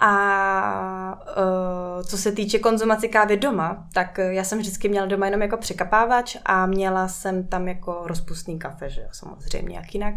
A 0.00 1.20
uh, 1.36 2.02
co 2.02 2.18
se 2.18 2.32
týče 2.32 2.58
konzumace 2.58 3.08
kávy 3.08 3.36
doma, 3.36 3.86
tak 3.94 4.18
já 4.18 4.44
jsem 4.44 4.58
vždycky 4.58 4.88
měla 4.88 5.06
doma 5.06 5.26
jenom 5.26 5.42
jako 5.42 5.56
překapávač 5.56 6.36
a 6.44 6.66
měla 6.66 7.08
jsem 7.08 7.48
tam 7.48 7.68
jako 7.68 8.02
rozpustný 8.04 8.58
kafe, 8.58 8.90
že 8.90 9.00
jo, 9.00 9.08
samozřejmě, 9.12 9.76
jak 9.76 9.94
jinak. 9.94 10.14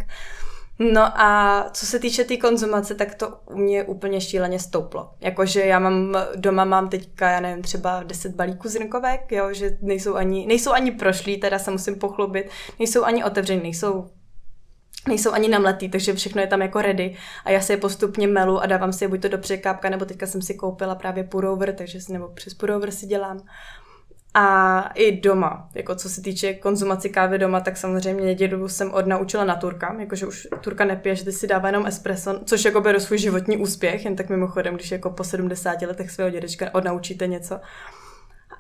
No 0.82 1.22
a 1.22 1.70
co 1.74 1.86
se 1.86 2.00
týče 2.00 2.24
té 2.24 2.28
tý 2.28 2.38
konzumace, 2.38 2.96
tak 2.96 3.16
to 3.16 3.38
u 3.46 3.58
mě 3.58 3.84
úplně 3.84 4.22
šíleně 4.22 4.60
stouplo. 4.60 5.10
Jakože 5.20 5.62
já 5.62 5.80
mám, 5.80 6.18
doma 6.36 6.66
mám 6.66 6.90
teďka, 6.90 7.30
já 7.30 7.40
nevím, 7.40 7.64
třeba 7.64 8.04
10 8.04 8.36
balíků 8.36 8.70
zrnkovek, 8.70 9.32
jo, 9.32 9.54
že 9.54 9.78
nejsou 9.82 10.16
ani, 10.16 10.48
nejsou 10.48 10.72
ani 10.72 10.92
prošlí, 10.92 11.38
teda 11.38 11.60
se 11.60 11.72
musím 11.72 11.96
pochlubit, 11.96 12.50
nejsou 12.80 13.04
ani 13.04 13.24
otevřený, 13.24 13.62
nejsou 13.62 14.10
nejsou 15.08 15.32
ani 15.32 15.48
namletý, 15.48 15.90
takže 15.90 16.14
všechno 16.14 16.42
je 16.42 16.48
tam 16.48 16.62
jako 16.62 16.82
ready 16.82 17.16
a 17.46 17.52
já 17.52 17.62
si 17.62 17.74
je 17.74 17.78
postupně 17.78 18.28
melu 18.28 18.60
a 18.60 18.66
dávám 18.66 18.94
si 18.94 19.04
je 19.04 19.08
buď 19.08 19.22
to 19.22 19.28
do 19.28 19.38
překápka, 19.38 19.90
nebo 19.90 20.06
teďka 20.06 20.28
jsem 20.28 20.42
si 20.42 20.54
koupila 20.54 20.96
právě 20.96 21.24
purover, 21.24 21.74
takže 21.74 22.02
si, 22.02 22.14
nebo 22.14 22.28
přes 22.28 22.54
purover 22.54 22.92
si 22.92 23.06
dělám. 23.06 23.42
A 24.34 24.82
i 24.96 25.22
doma, 25.22 25.70
jako 25.74 25.96
co 25.96 26.10
se 26.10 26.22
týče 26.22 26.54
konzumaci 26.54 27.10
kávy 27.10 27.38
doma, 27.38 27.60
tak 27.60 27.78
samozřejmě 27.78 28.36
dědu 28.36 28.68
jsem 28.68 28.94
odnaučila 28.94 29.46
na 29.46 29.56
turka, 29.56 29.96
jakože 30.00 30.26
už 30.26 30.48
turka 30.62 30.86
nepije, 30.86 31.16
že 31.16 31.24
ty 31.24 31.32
si 31.32 31.48
dává 31.48 31.68
jenom 31.68 31.86
espresso, 31.86 32.40
což 32.46 32.66
jako 32.66 32.82
beru 32.82 33.00
svůj 33.00 33.18
životní 33.18 33.58
úspěch, 33.58 34.06
jen 34.06 34.16
tak 34.16 34.30
mimochodem, 34.30 34.76
když 34.76 34.92
jako 34.92 35.10
po 35.10 35.24
70 35.24 35.82
letech 35.82 36.12
svého 36.12 36.30
dědečka 36.30 36.76
odnaučíte 36.76 37.28
něco. 37.28 37.60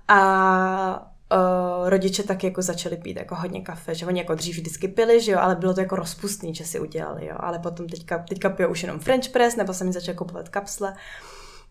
A 0.07 1.11
uh, 1.31 1.89
rodiče 1.89 2.23
taky 2.23 2.47
jako 2.47 2.61
začali 2.61 2.97
pít 2.97 3.17
jako 3.17 3.35
hodně 3.35 3.61
kafe, 3.61 3.95
že 3.95 4.05
oni 4.05 4.19
jako 4.19 4.35
dřív 4.35 4.55
vždycky 4.55 4.87
pili, 4.87 5.21
že 5.21 5.31
jo, 5.31 5.39
ale 5.41 5.55
bylo 5.55 5.73
to 5.73 5.81
jako 5.81 5.95
rozpustný, 5.95 6.55
že 6.55 6.65
si 6.65 6.79
udělali, 6.79 7.25
jo, 7.25 7.35
ale 7.39 7.59
potom 7.59 7.87
teďka, 7.87 8.17
teďka 8.29 8.49
pijou 8.49 8.69
už 8.69 8.83
jenom 8.83 8.99
French 8.99 9.29
press, 9.29 9.55
nebo 9.55 9.73
jsem 9.73 9.87
mi 9.87 9.93
začal 9.93 10.15
kupovat 10.15 10.49
kapsle, 10.49 10.93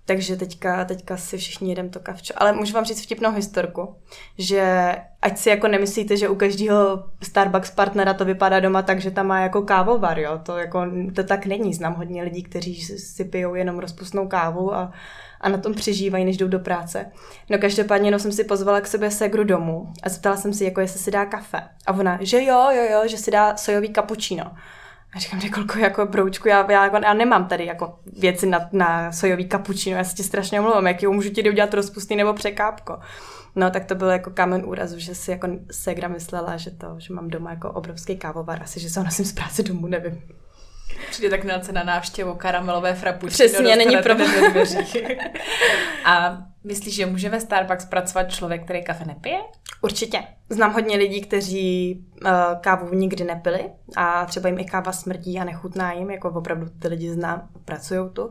takže 0.05 0.37
teďka, 0.37 0.85
teďka 0.85 1.17
si 1.17 1.39
všichni 1.39 1.69
jedem 1.69 1.91
to 1.91 2.01
kavčo. 2.01 2.35
Ale 2.37 2.53
můžu 2.53 2.75
vám 2.75 2.85
říct 2.85 3.03
vtipnou 3.03 3.33
historku, 3.33 3.97
že 4.39 4.95
ať 5.23 5.39
si 5.39 5.49
jako 5.49 5.69
nemyslíte, 5.69 6.17
že 6.17 6.29
u 6.29 6.35
každého 6.35 7.05
Starbucks 7.23 7.71
partnera 7.71 8.15
to 8.15 8.25
vypadá 8.25 8.61
doma 8.61 8.83
tak, 8.83 9.01
že 9.01 9.11
tam 9.11 9.27
má 9.27 9.41
jako 9.41 9.63
kávovar, 9.63 10.19
jo. 10.19 10.41
To, 10.43 10.57
jako, 10.57 10.87
to 11.15 11.25
tak 11.25 11.47
není. 11.47 11.75
Znám 11.75 11.95
hodně 11.95 12.23
lidí, 12.23 12.43
kteří 12.43 12.81
si 12.83 13.25
pijou 13.25 13.55
jenom 13.55 13.79
rozpustnou 13.79 14.29
kávu 14.29 14.75
a 14.75 14.93
a 15.41 15.49
na 15.49 15.59
tom 15.59 15.75
přežívají, 15.75 16.25
než 16.25 16.37
jdou 16.37 16.49
do 16.49 16.59
práce. 16.59 17.13
No 17.51 17.59
každopádně 17.59 18.11
no, 18.11 18.19
jsem 18.19 18.33
si 18.33 18.45
pozvala 18.45 18.81
k 18.81 18.87
sobě 18.87 19.11
segru 19.11 19.45
domů 19.45 19.93
a 20.03 20.09
zeptala 20.09 20.37
jsem 20.37 20.53
si, 20.53 20.65
jako 20.65 20.81
jestli 20.81 21.01
si 21.01 21.11
dá 21.11 21.27
kafe. 21.27 21.61
A 21.87 21.93
ona, 21.93 22.19
že 22.21 22.45
jo, 22.45 22.71
jo, 22.71 22.83
jo, 22.93 23.09
že 23.09 23.17
si 23.17 23.31
dá 23.31 23.57
sojový 23.57 23.89
kapučino. 23.89 24.53
A 25.13 25.19
říkám, 25.19 25.41
že 25.41 25.49
kolko 25.49 25.79
jako 25.79 26.07
broučku, 26.07 26.49
já, 26.49 26.73
já, 26.73 26.85
jako, 26.85 26.97
já 26.97 27.15
nemám 27.15 27.49
tady 27.49 27.67
jako 27.67 27.99
věci 28.19 28.47
na, 28.47 28.69
na 28.73 29.13
sojový 29.13 29.49
kapučino, 29.49 29.97
já 29.97 30.05
se 30.05 30.15
ti 30.15 30.23
strašně 30.23 30.61
omlouvám, 30.61 30.87
jak 30.87 31.03
jo, 31.03 31.13
můžu 31.13 31.31
ti 31.31 31.51
udělat 31.51 31.75
rozpustný 31.75 32.17
nebo 32.17 32.33
překápko. 32.33 32.99
No 33.57 33.71
tak 33.71 33.85
to 33.85 33.95
bylo 33.95 34.11
jako 34.11 34.31
kámen 34.31 34.63
úrazu, 34.67 34.99
že 34.99 35.15
si 35.15 35.31
jako 35.31 35.49
Segra 35.71 36.09
myslela, 36.09 36.57
že 36.57 36.71
to, 36.71 36.95
že 36.99 37.15
mám 37.15 37.29
doma 37.29 37.51
jako 37.51 37.73
obrovský 37.73 38.17
kávovar, 38.17 38.63
asi, 38.63 38.81
že 38.81 38.91
se 38.91 39.01
ho 39.01 39.05
nosím 39.05 39.25
z 39.25 39.33
práce 39.33 39.63
domů, 39.63 39.87
nevím. 39.87 40.23
Přijde 41.11 41.31
tak 41.31 41.45
na 41.45 41.61
na 41.73 41.85
návštěvu 41.85 42.35
karamelové 42.35 42.95
frappuccino. 42.95 43.49
Přesně, 43.49 43.77
není 43.77 43.97
problém. 43.97 44.31
A 46.05 46.39
myslíš, 46.65 46.95
že 46.95 47.07
může 47.07 47.29
ve 47.29 47.41
Starbucks 47.41 47.85
pracovat 47.85 48.31
člověk, 48.33 48.65
který 48.65 48.85
kafe 48.85 49.05
nepije? 49.05 49.39
Určitě. 49.83 50.23
Znám 50.51 50.73
hodně 50.73 50.97
lidí, 50.97 51.21
kteří 51.21 52.01
uh, 52.25 52.31
kávu 52.61 52.95
nikdy 52.95 53.25
nepili 53.25 53.71
a 53.97 54.27
třeba 54.27 54.49
jim 54.49 54.59
i 54.59 54.65
káva 54.65 54.93
smrdí 54.93 55.39
a 55.39 55.45
nechutná 55.45 55.93
jim, 55.93 56.11
jako 56.11 56.31
opravdu 56.31 56.67
ty 56.79 56.89
lidi 56.89 57.13
znám, 57.13 57.49
pracují 57.65 58.11
tu. 58.13 58.31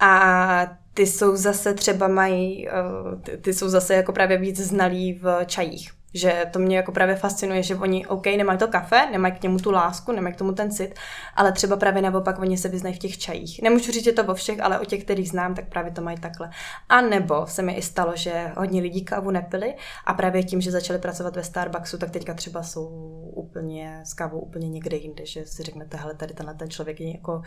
A 0.00 0.76
ty 0.94 1.06
jsou 1.06 1.36
zase 1.36 1.74
třeba 1.74 2.08
mají, 2.08 2.68
uh, 2.68 3.20
ty, 3.20 3.36
ty 3.36 3.54
jsou 3.54 3.68
zase 3.68 3.94
jako 3.94 4.12
právě 4.12 4.38
víc 4.38 4.60
znalí 4.60 5.14
v 5.22 5.44
čajích. 5.46 5.97
Že 6.14 6.46
to 6.50 6.58
mě 6.58 6.76
jako 6.76 6.92
právě 6.92 7.14
fascinuje, 7.14 7.62
že 7.62 7.76
oni, 7.76 8.06
OK, 8.06 8.26
nemají 8.26 8.58
to 8.58 8.68
kafe, 8.68 9.08
nemají 9.12 9.34
k 9.34 9.42
němu 9.42 9.58
tu 9.58 9.70
lásku, 9.70 10.12
nemají 10.12 10.34
k 10.34 10.38
tomu 10.38 10.52
ten 10.52 10.70
cit, 10.70 10.94
ale 11.36 11.52
třeba 11.52 11.76
právě 11.76 12.02
naopak 12.02 12.38
oni 12.38 12.58
se 12.58 12.68
vyznají 12.68 12.94
v 12.94 12.98
těch 12.98 13.18
čajích. 13.18 13.62
Nemůžu 13.62 13.92
říct, 13.92 14.04
že 14.04 14.12
to 14.12 14.24
o 14.24 14.34
všech, 14.34 14.60
ale 14.60 14.78
o 14.78 14.84
těch, 14.84 15.04
kterých 15.04 15.28
znám, 15.28 15.54
tak 15.54 15.68
právě 15.68 15.92
to 15.92 16.02
mají 16.02 16.18
takhle. 16.18 16.50
A 16.88 17.00
nebo 17.00 17.46
se 17.46 17.62
mi 17.62 17.72
i 17.72 17.82
stalo, 17.82 18.12
že 18.14 18.52
hodně 18.56 18.80
lidí 18.80 19.04
kávu 19.04 19.30
nepili 19.30 19.74
a 20.06 20.14
právě 20.14 20.44
tím, 20.44 20.60
že 20.60 20.70
začali 20.70 20.98
pracovat 20.98 21.36
ve 21.36 21.44
Starbucksu, 21.44 21.98
tak 21.98 22.10
teďka 22.10 22.34
třeba 22.34 22.62
jsou 22.62 23.17
úplně 23.38 24.00
s 24.04 24.14
kávou 24.14 24.38
úplně 24.38 24.68
někde 24.68 24.96
jinde, 24.96 25.26
že 25.26 25.46
si 25.46 25.62
řeknete, 25.62 25.96
hele, 25.96 26.14
tady 26.14 26.34
tenhle 26.34 26.54
ten 26.54 26.70
člověk 26.70 27.00
je 27.00 27.12
jako 27.12 27.42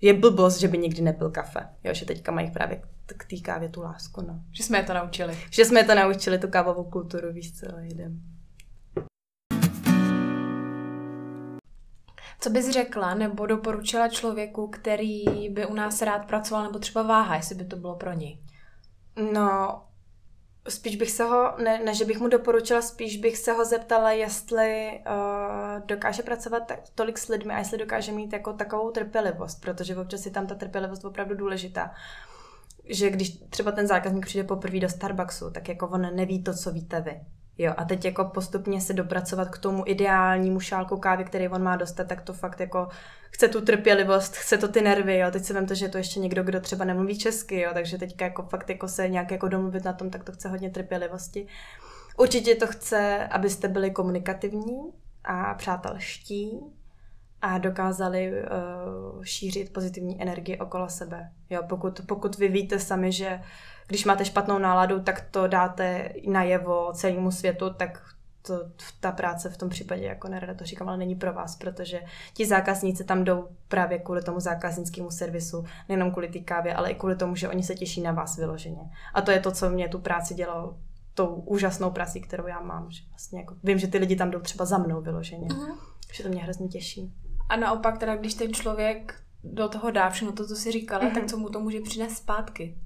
je 0.00 0.14
blbost, 0.14 0.58
že 0.58 0.68
by 0.68 0.78
nikdy 0.78 1.02
nepil 1.02 1.30
kafe. 1.30 1.68
Jo, 1.84 1.94
že 1.94 2.06
teďka 2.06 2.32
mají 2.32 2.50
právě 2.50 2.82
k 3.16 3.24
té 3.24 3.36
kávě 3.36 3.68
tu 3.68 3.82
lásku. 3.82 4.22
No. 4.22 4.40
Že 4.52 4.62
jsme 4.62 4.78
je 4.78 4.84
to 4.84 4.94
naučili. 4.94 5.38
Že 5.50 5.64
jsme 5.64 5.80
je 5.80 5.84
to 5.84 5.94
naučili, 5.94 6.38
tu 6.38 6.48
kávovou 6.48 6.84
kulturu, 6.84 7.32
víš 7.32 7.58
co, 7.58 7.66
jdem. 7.78 8.20
Co 12.40 12.50
bys 12.50 12.70
řekla 12.70 13.14
nebo 13.14 13.46
doporučila 13.46 14.08
člověku, 14.08 14.68
který 14.68 15.48
by 15.48 15.66
u 15.66 15.74
nás 15.74 16.02
rád 16.02 16.26
pracoval, 16.26 16.62
nebo 16.62 16.78
třeba 16.78 17.02
váha, 17.02 17.36
jestli 17.36 17.54
by 17.54 17.64
to 17.64 17.76
bylo 17.76 17.96
pro 17.96 18.12
něj? 18.12 18.38
No, 19.32 19.82
spíš 20.68 20.96
bych 20.96 21.10
se 21.10 21.24
ho, 21.24 21.54
ne, 21.62 21.78
ne 21.84 21.94
že 21.94 22.04
bych 22.04 22.20
mu 22.20 22.28
doporučila, 22.28 22.82
spíš 22.82 23.16
bych 23.16 23.38
se 23.38 23.52
ho 23.52 23.64
zeptala, 23.64 24.10
jestli 24.12 25.00
uh, 25.06 25.86
dokáže 25.86 26.22
pracovat 26.22 26.66
tak, 26.66 26.80
tolik 26.94 27.18
s 27.18 27.28
lidmi 27.28 27.54
a 27.54 27.58
jestli 27.58 27.78
dokáže 27.78 28.12
mít 28.12 28.32
jako 28.32 28.52
takovou 28.52 28.90
trpělivost, 28.90 29.60
protože 29.60 29.96
občas 29.96 30.26
je 30.26 30.32
tam 30.32 30.46
ta 30.46 30.54
trpělivost 30.54 31.04
opravdu 31.04 31.34
důležitá. 31.34 31.94
Že 32.84 33.10
když 33.10 33.38
třeba 33.50 33.72
ten 33.72 33.86
zákazník 33.86 34.26
přijde 34.26 34.44
poprvé 34.44 34.80
do 34.80 34.88
Starbucksu, 34.88 35.50
tak 35.50 35.68
jako 35.68 35.88
on 35.88 36.16
neví 36.16 36.42
to, 36.42 36.54
co 36.54 36.72
víte 36.72 37.00
vy. 37.00 37.20
Jo, 37.58 37.74
a 37.76 37.84
teď 37.84 38.04
jako 38.04 38.24
postupně 38.24 38.80
se 38.80 38.92
dopracovat 38.92 39.48
k 39.48 39.58
tomu 39.58 39.82
ideálnímu 39.86 40.60
šálku 40.60 40.96
kávy, 40.96 41.24
který 41.24 41.48
on 41.48 41.62
má 41.62 41.76
dostat, 41.76 42.06
tak 42.06 42.22
to 42.22 42.32
fakt 42.32 42.60
jako 42.60 42.88
chce 43.30 43.48
tu 43.48 43.60
trpělivost, 43.60 44.36
chce 44.36 44.58
to 44.58 44.68
ty 44.68 44.80
nervy, 44.80 45.18
jo. 45.18 45.30
Teď 45.30 45.44
si 45.44 45.54
vím 45.54 45.66
to, 45.66 45.74
že 45.74 45.84
je 45.84 45.88
to 45.88 45.98
ještě 45.98 46.20
někdo, 46.20 46.42
kdo 46.42 46.60
třeba 46.60 46.84
nemluví 46.84 47.18
česky, 47.18 47.60
jo, 47.60 47.70
takže 47.74 47.98
teďka 47.98 48.24
jako 48.24 48.42
fakt 48.42 48.70
jako 48.70 48.88
se 48.88 49.08
nějak 49.08 49.30
jako 49.30 49.48
domluvit 49.48 49.84
na 49.84 49.92
tom, 49.92 50.10
tak 50.10 50.24
to 50.24 50.32
chce 50.32 50.48
hodně 50.48 50.70
trpělivosti. 50.70 51.46
Určitě 52.18 52.54
to 52.54 52.66
chce, 52.66 53.28
abyste 53.30 53.68
byli 53.68 53.90
komunikativní 53.90 54.92
a 55.24 55.54
přátelští 55.54 56.60
a 57.42 57.58
dokázali 57.58 58.32
uh, 58.32 59.22
šířit 59.22 59.72
pozitivní 59.72 60.22
energii 60.22 60.58
okolo 60.58 60.88
sebe. 60.88 61.30
Jo, 61.50 61.62
pokud, 61.68 62.00
pokud 62.06 62.38
vy 62.38 62.48
víte 62.48 62.78
sami, 62.78 63.12
že 63.12 63.40
když 63.86 64.04
máte 64.04 64.24
špatnou 64.24 64.58
náladu, 64.58 65.00
tak 65.00 65.20
to 65.30 65.46
dáte 65.46 66.12
najevo 66.28 66.92
celému 66.92 67.30
světu, 67.30 67.74
tak 67.74 68.02
to, 68.42 68.60
ta 69.00 69.12
práce 69.12 69.50
v 69.50 69.56
tom 69.56 69.68
případě, 69.68 70.04
jako 70.04 70.28
nerada 70.28 70.54
to 70.54 70.64
říkám, 70.64 70.88
ale 70.88 70.96
není 70.96 71.14
pro 71.14 71.32
vás, 71.32 71.56
protože 71.56 72.00
ti 72.34 72.46
zákazníci 72.46 73.04
tam 73.04 73.24
jdou 73.24 73.48
právě 73.68 73.98
kvůli 73.98 74.22
tomu 74.22 74.40
zákaznickému 74.40 75.10
servisu, 75.10 75.64
nejenom 75.88 76.10
kvůli 76.10 76.28
té 76.28 76.38
kávě, 76.38 76.74
ale 76.74 76.90
i 76.90 76.94
kvůli 76.94 77.16
tomu, 77.16 77.36
že 77.36 77.48
oni 77.48 77.62
se 77.62 77.74
těší 77.74 78.00
na 78.00 78.12
vás 78.12 78.36
vyloženě. 78.36 78.90
A 79.14 79.22
to 79.22 79.30
je 79.30 79.40
to, 79.40 79.52
co 79.52 79.70
mě 79.70 79.88
tu 79.88 79.98
práci 79.98 80.34
dělalo 80.34 80.76
tou 81.14 81.26
úžasnou 81.26 81.90
prací, 81.90 82.20
kterou 82.20 82.46
já 82.46 82.60
mám. 82.60 82.90
Že 82.90 83.02
vlastně 83.10 83.40
jako, 83.40 83.56
vím, 83.64 83.78
že 83.78 83.86
ty 83.86 83.98
lidi 83.98 84.16
tam 84.16 84.30
jdou 84.30 84.40
třeba 84.40 84.64
za 84.64 84.78
mnou 84.78 85.00
vyloženě. 85.00 85.48
Uh-huh. 85.48 85.76
Že 86.12 86.22
to 86.22 86.28
mě 86.28 86.42
hrozně 86.42 86.68
těší. 86.68 87.12
A 87.52 87.56
naopak 87.56 87.98
teda, 87.98 88.16
když 88.16 88.34
ten 88.34 88.54
člověk 88.54 89.14
do 89.44 89.68
toho 89.68 89.90
dá 89.90 90.10
všechno 90.10 90.32
to, 90.32 90.46
co 90.46 90.56
si 90.56 90.72
říkala, 90.72 91.04
uh-huh. 91.04 91.14
tak 91.14 91.26
co 91.26 91.36
mu 91.36 91.48
to 91.48 91.60
může 91.60 91.80
přinést 91.80 92.16
zpátky? 92.16 92.76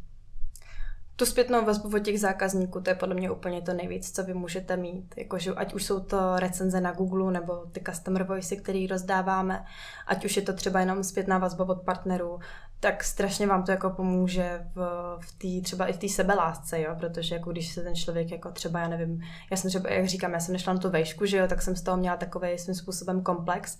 tu 1.16 1.26
zpětnou 1.26 1.64
vazbu 1.64 1.96
od 1.96 1.98
těch 1.98 2.20
zákazníků, 2.20 2.80
to 2.80 2.90
je 2.90 2.96
podle 2.96 3.14
mě 3.14 3.30
úplně 3.30 3.62
to 3.62 3.72
nejvíc, 3.72 4.12
co 4.12 4.24
vy 4.24 4.34
můžete 4.34 4.76
mít. 4.76 5.14
Jakože 5.16 5.50
ať 5.54 5.74
už 5.74 5.84
jsou 5.84 6.00
to 6.00 6.38
recenze 6.38 6.80
na 6.80 6.92
Google 6.92 7.32
nebo 7.32 7.56
ty 7.72 7.80
customer 7.86 8.24
voice, 8.24 8.56
který 8.56 8.86
rozdáváme, 8.86 9.64
ať 10.06 10.24
už 10.24 10.36
je 10.36 10.42
to 10.42 10.52
třeba 10.52 10.80
jenom 10.80 11.04
zpětná 11.04 11.38
vazba 11.38 11.68
od 11.68 11.82
partnerů, 11.82 12.38
tak 12.80 13.04
strašně 13.04 13.46
vám 13.46 13.64
to 13.64 13.70
jako 13.70 13.90
pomůže 13.90 14.66
v, 14.74 14.78
v 15.20 15.38
tý, 15.38 15.62
třeba 15.62 15.86
i 15.86 15.92
v 15.92 15.98
té 15.98 16.08
sebelásce, 16.08 16.80
jo, 16.80 16.96
protože 16.98 17.34
jako 17.34 17.52
když 17.52 17.72
se 17.72 17.82
ten 17.82 17.94
člověk 17.94 18.30
jako 18.30 18.50
třeba, 18.50 18.80
já 18.80 18.88
nevím, 18.88 19.20
já 19.50 19.56
jsem 19.56 19.70
třeba, 19.70 19.90
jak 19.90 20.06
říkám, 20.06 20.32
já 20.32 20.40
jsem 20.40 20.52
nešla 20.52 20.72
na 20.72 20.78
tu 20.78 20.90
vejšku, 20.90 21.26
že 21.26 21.36
jo, 21.36 21.48
tak 21.48 21.62
jsem 21.62 21.76
z 21.76 21.82
toho 21.82 21.96
měla 21.96 22.16
takový 22.16 22.58
svým 22.58 22.74
způsobem 22.74 23.22
komplex, 23.22 23.78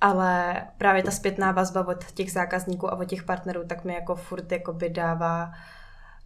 ale 0.00 0.62
právě 0.78 1.02
ta 1.02 1.10
zpětná 1.10 1.52
vazba 1.52 1.86
od 1.88 2.04
těch 2.04 2.32
zákazníků 2.32 2.92
a 2.92 2.98
od 2.98 3.04
těch 3.04 3.22
partnerů, 3.22 3.64
tak 3.66 3.84
mi 3.84 3.94
jako 3.94 4.14
furt 4.14 4.52
jako 4.52 4.72
by 4.72 4.90
dává 4.90 5.52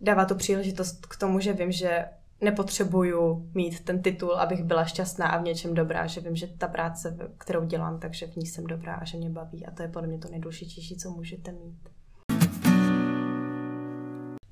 dává 0.02 0.24
to 0.24 0.34
příležitost 0.34 1.06
k 1.06 1.16
tomu, 1.16 1.40
že 1.40 1.52
vím, 1.52 1.72
že 1.72 2.04
nepotřebuju 2.40 3.50
mít 3.54 3.84
ten 3.84 4.02
titul, 4.02 4.34
abych 4.34 4.64
byla 4.64 4.84
šťastná 4.84 5.26
a 5.26 5.38
v 5.38 5.42
něčem 5.42 5.74
dobrá, 5.74 6.06
že 6.06 6.20
vím, 6.20 6.36
že 6.36 6.46
ta 6.46 6.68
práce, 6.68 7.16
kterou 7.38 7.64
dělám, 7.64 7.98
takže 7.98 8.26
v 8.26 8.36
ní 8.36 8.46
jsem 8.46 8.66
dobrá 8.66 8.94
a 8.94 9.04
že 9.04 9.18
mě 9.18 9.30
baví 9.30 9.66
a 9.66 9.70
to 9.70 9.82
je 9.82 9.88
podle 9.88 10.08
mě 10.08 10.18
to 10.18 10.28
nejdůležitější, 10.28 10.96
co 10.96 11.10
můžete 11.10 11.52
mít. 11.52 11.88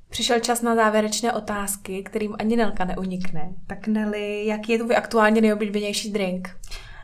Přišel 0.08 0.40
čas 0.40 0.62
na 0.62 0.74
závěrečné 0.74 1.32
otázky, 1.32 2.02
kterým 2.02 2.36
ani 2.38 2.56
Nelka 2.56 2.84
neunikne. 2.84 3.54
Tak 3.66 3.86
Neli, 3.86 4.46
jaký 4.46 4.72
je 4.72 4.78
tvůj 4.78 4.96
aktuálně 4.96 5.40
nejoblíbenější 5.40 6.12
drink? 6.12 6.56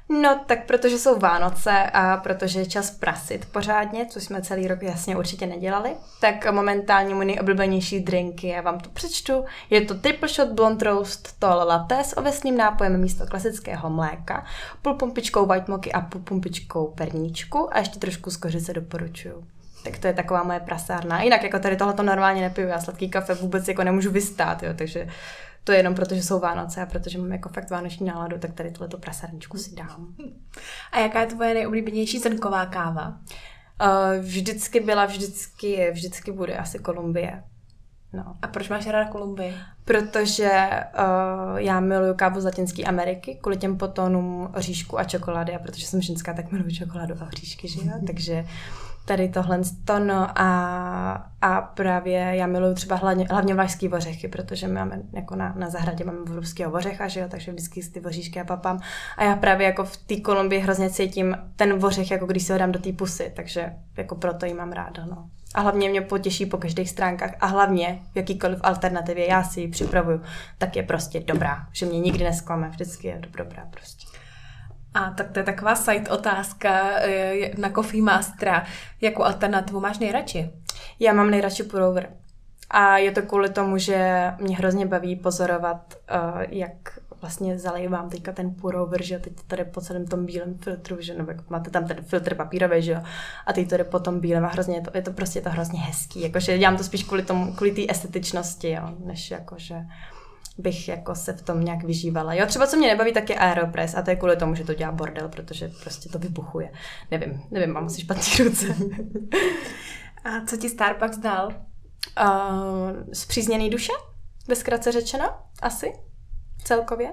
No, 0.09 0.41
tak 0.47 0.67
protože 0.67 0.99
jsou 0.99 1.19
Vánoce 1.19 1.91
a 1.93 2.17
protože 2.17 2.61
je 2.61 2.67
čas 2.67 2.91
prasit 2.91 3.47
pořádně, 3.47 4.07
což 4.07 4.25
jsme 4.25 4.43
celý 4.43 4.69
rok 4.69 4.83
jasně 4.83 5.17
určitě 5.17 5.47
nedělali, 5.47 5.91
tak 6.21 6.53
momentálně 6.53 7.15
můj 7.15 7.25
nejoblíbenější 7.25 8.01
drink 8.01 8.45
je, 8.45 8.63
vám 8.63 8.81
to 8.81 8.91
přečtu, 8.91 9.45
je 9.71 9.81
to 9.81 9.95
Triple 9.95 10.29
Shot 10.29 10.49
Blonde 10.49 10.85
Roast 10.85 11.39
Tall 11.39 11.69
Latte 11.69 12.05
s 12.05 12.17
ovesným 12.17 12.57
nápojem 12.57 13.01
místo 13.01 13.27
klasického 13.27 13.91
mléka, 13.91 14.45
půl 14.83 14.95
pumpičkou 14.95 15.47
white 15.47 15.69
moky 15.69 15.93
a 15.93 16.01
půl 16.01 16.21
pumpičkou 16.21 16.87
perníčku 16.87 17.75
a 17.75 17.79
ještě 17.79 17.99
trošku 17.99 18.31
z 18.31 18.37
kořice 18.37 18.73
doporučuju. 18.73 19.47
Tak 19.85 19.99
to 19.99 20.07
je 20.07 20.13
taková 20.13 20.43
moje 20.43 20.61
prasárna. 20.61 21.23
Jinak 21.23 21.43
jako 21.43 21.59
tady 21.59 21.77
tohle 21.77 21.95
to 21.95 22.03
normálně 22.03 22.41
nepiju, 22.41 22.69
já 22.69 22.81
sladký 22.81 23.09
kafe 23.09 23.35
vůbec 23.35 23.69
jako 23.69 23.85
nemůžu 23.85 24.11
vystát, 24.11 24.63
jo, 24.63 24.75
takže 24.79 25.09
to 25.67 25.73
je 25.73 25.79
jenom 25.79 25.95
proto, 25.95 26.15
že 26.15 26.23
jsou 26.23 26.41
Vánoce 26.41 26.83
a 26.83 26.87
protože 26.87 27.19
mám 27.19 27.33
jako 27.33 27.49
fakt 27.49 27.71
vánoční 27.71 28.07
náladu, 28.07 28.39
tak 28.39 28.53
tady 28.53 28.71
tohleto 28.71 28.99
prasárničku 28.99 29.59
si 29.59 29.75
dám. 29.75 30.15
A 30.93 30.99
jaká 30.99 31.21
je 31.21 31.27
tvoje 31.27 31.55
nejoblíbenější 31.55 32.19
zrnková 32.19 32.67
káva? 32.67 33.09
Uh, 33.09 34.25
vždycky 34.25 34.81
byla, 34.81 35.07
vždycky 35.07 35.67
je, 35.67 35.93
vždycky 35.93 36.33
bude 36.33 36.57
asi 36.57 36.79
Kolumbie. 36.79 37.43
No. 38.13 38.37
A 38.43 38.47
proč 38.47 38.69
máš 38.69 38.87
ráda 38.87 39.11
Kolumbii? 39.11 39.55
Protože 39.85 40.51
uh, 40.99 41.57
já 41.57 41.81
miluju 41.81 42.15
kávu 42.15 42.41
z 42.41 42.45
Latinské 42.45 42.85
Ameriky 42.85 43.39
kvůli 43.43 43.57
těm 43.57 43.77
potonům 43.77 44.53
oříšku 44.57 44.99
a 44.99 45.05
čokolády 45.05 45.55
a 45.55 45.59
protože 45.59 45.87
jsem 45.87 46.03
ženská, 46.03 46.35
tak 46.35 46.53
miluju 46.53 46.71
čokoládu 46.71 47.15
a 47.21 47.27
oříšky, 47.27 47.69
že 47.69 47.81
jo? 47.81 47.93
Takže 48.07 48.47
tady 49.07 49.29
tohle 49.29 49.61
to, 49.85 49.99
no 49.99 50.41
a, 50.41 51.31
a 51.41 51.61
právě 51.61 52.19
já 52.19 52.47
miluju 52.47 52.75
třeba 52.75 52.97
hlavně, 52.97 53.27
hlavně 53.31 53.55
vlašský 53.55 53.89
ořechy, 53.89 54.29
protože 54.29 54.69
my 54.69 54.75
máme 54.75 55.03
jako 55.13 55.37
na, 55.37 55.55
na 55.57 55.71
zahradě 55.71 56.05
máme 56.05 56.19
evropského 56.27 56.73
ořecha, 56.73 57.09
že 57.09 57.21
jo, 57.21 57.27
takže 57.29 57.53
vždycky 57.53 57.83
ty 57.83 58.01
voříšky 58.01 58.39
já 58.39 58.45
papám 58.45 58.81
a 59.17 59.25
já 59.25 59.37
právě 59.37 59.67
jako 59.67 59.85
v 59.85 59.97
té 59.97 60.17
Kolumbii 60.17 60.61
hrozně 60.61 60.91
cítím 60.91 61.37
ten 61.57 61.85
ořech, 61.85 62.11
jako 62.11 62.27
když 62.27 62.43
si 62.43 62.53
ho 62.53 62.59
dám 62.59 62.73
do 62.73 62.79
té 62.79 62.93
pusy, 62.93 63.33
takže 63.37 63.73
jako 63.97 64.15
proto 64.15 64.47
ji 64.47 64.55
mám 64.55 64.73
ráda, 64.73 65.07
no. 65.07 65.31
A 65.55 65.61
hlavně 65.61 65.89
mě 65.89 66.01
potěší 66.01 66.47
po 66.47 66.57
každých 66.57 66.91
stránkách 66.91 67.35
a 67.41 67.47
hlavně 67.47 68.03
v 68.13 68.17
jakýkoliv 68.17 68.59
alternativě 68.63 69.29
já 69.29 69.45
si 69.45 69.61
ji 69.61 69.69
připravuju, 69.69 70.21
tak 70.59 70.77
je 70.77 70.83
prostě 70.83 71.21
dobrá, 71.21 71.67
že 71.73 71.87
mě 71.87 72.01
nikdy 72.01 72.25
nesklame, 72.25 72.69
vždycky 72.69 73.09
je 73.09 73.21
dobrá 73.39 73.67
prostě. 73.71 74.16
A 74.97 75.11
tak 75.11 75.31
to 75.31 75.39
je 75.39 75.45
taková 75.45 75.77
side 75.77 76.11
otázka 76.11 76.91
eh, 76.97 77.51
na 77.59 77.71
Coffee 77.71 78.03
Mastera. 78.03 78.67
Jakou 79.01 79.23
alternativu 79.23 79.81
máš 79.81 79.99
nejradši? 79.99 80.51
Já 81.01 81.13
mám 81.13 81.31
nejradši 81.31 81.63
purover. 81.63 82.11
A 82.71 82.99
je 82.99 83.13
to 83.13 83.23
kvůli 83.23 83.51
tomu, 83.51 83.79
že 83.79 84.33
mě 84.41 84.57
hrozně 84.57 84.87
baví 84.87 85.17
pozorovat, 85.17 85.95
uh, 86.35 86.43
jak 86.49 86.99
vlastně 87.21 87.59
zalejvám 87.59 88.11
teďka 88.11 88.33
ten 88.33 88.55
purover, 88.55 89.03
že 89.03 89.19
teď 89.19 89.33
tady 89.47 89.65
po 89.65 89.81
celém 89.81 90.07
tom 90.07 90.27
bílém 90.27 90.59
filtru, 90.59 90.97
že 91.01 91.15
nebo 91.15 91.33
máte 91.49 91.71
tam 91.71 91.87
ten 91.87 91.97
filtr 92.03 92.35
papírový, 92.35 92.83
že 92.83 92.93
jo, 92.93 93.01
a 93.47 93.53
teď 93.53 93.69
jde 93.69 93.85
po 93.85 93.99
tom 93.99 94.21
bílém 94.21 94.45
a 94.45 94.49
hrozně 94.49 94.77
je 94.77 94.81
to, 94.81 94.91
je 94.95 95.03
to 95.03 95.13
prostě 95.13 95.41
to 95.41 95.51
hrozně 95.51 95.79
hezký, 95.81 96.21
jakože 96.21 96.59
dělám 96.59 96.77
to 96.77 96.85
spíš 96.85 97.05
kvůli 97.05 97.23
tomu, 97.23 97.53
kvůli 97.53 97.73
té 97.73 97.93
estetičnosti, 97.93 98.71
jo, 98.71 98.83
než 99.05 99.31
jakože 99.31 99.77
bych 100.59 100.89
jako 100.89 101.15
se 101.15 101.33
v 101.33 101.43
tom 101.43 101.65
nějak 101.65 101.85
vyžívala. 101.85 102.35
Jo, 102.35 102.47
třeba 102.47 102.67
co 102.67 102.77
mě 102.77 102.89
nebaví, 102.89 103.13
tak 103.13 103.31
je 103.31 103.37
Aeropress 103.37 103.95
a 103.95 104.03
to 104.03 104.11
je 104.11 104.17
kvůli 104.17 104.37
tomu, 104.37 104.55
že 104.55 104.65
to 104.65 104.75
dělá 104.75 104.93
bordel, 104.93 105.29
protože 105.29 105.71
prostě 105.83 106.09
to 106.09 106.19
vybuchuje. 106.19 106.73
Nevím, 107.11 107.43
nevím, 107.51 107.73
mám 107.73 107.87
asi 107.87 108.01
špatný 108.01 108.45
ruce. 108.45 108.67
a 110.25 110.47
co 110.47 110.57
ti 110.57 110.69
Starbucks 110.69 111.19
dal? 111.19 111.49
Uh, 111.49 113.13
zpřízněný 113.13 113.71
duše, 113.71 113.93
ve 114.49 114.57
zkratce 114.57 114.93
řečeno, 114.93 115.25
asi, 115.63 115.93
celkově. 116.65 117.13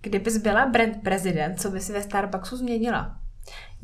Kdybys 0.00 0.36
byla 0.36 0.66
brand 0.66 1.02
prezident, 1.02 1.60
co 1.60 1.70
by 1.70 1.80
si 1.80 1.92
ve 1.92 2.02
Starbucksu 2.02 2.56
změnila? 2.56 3.18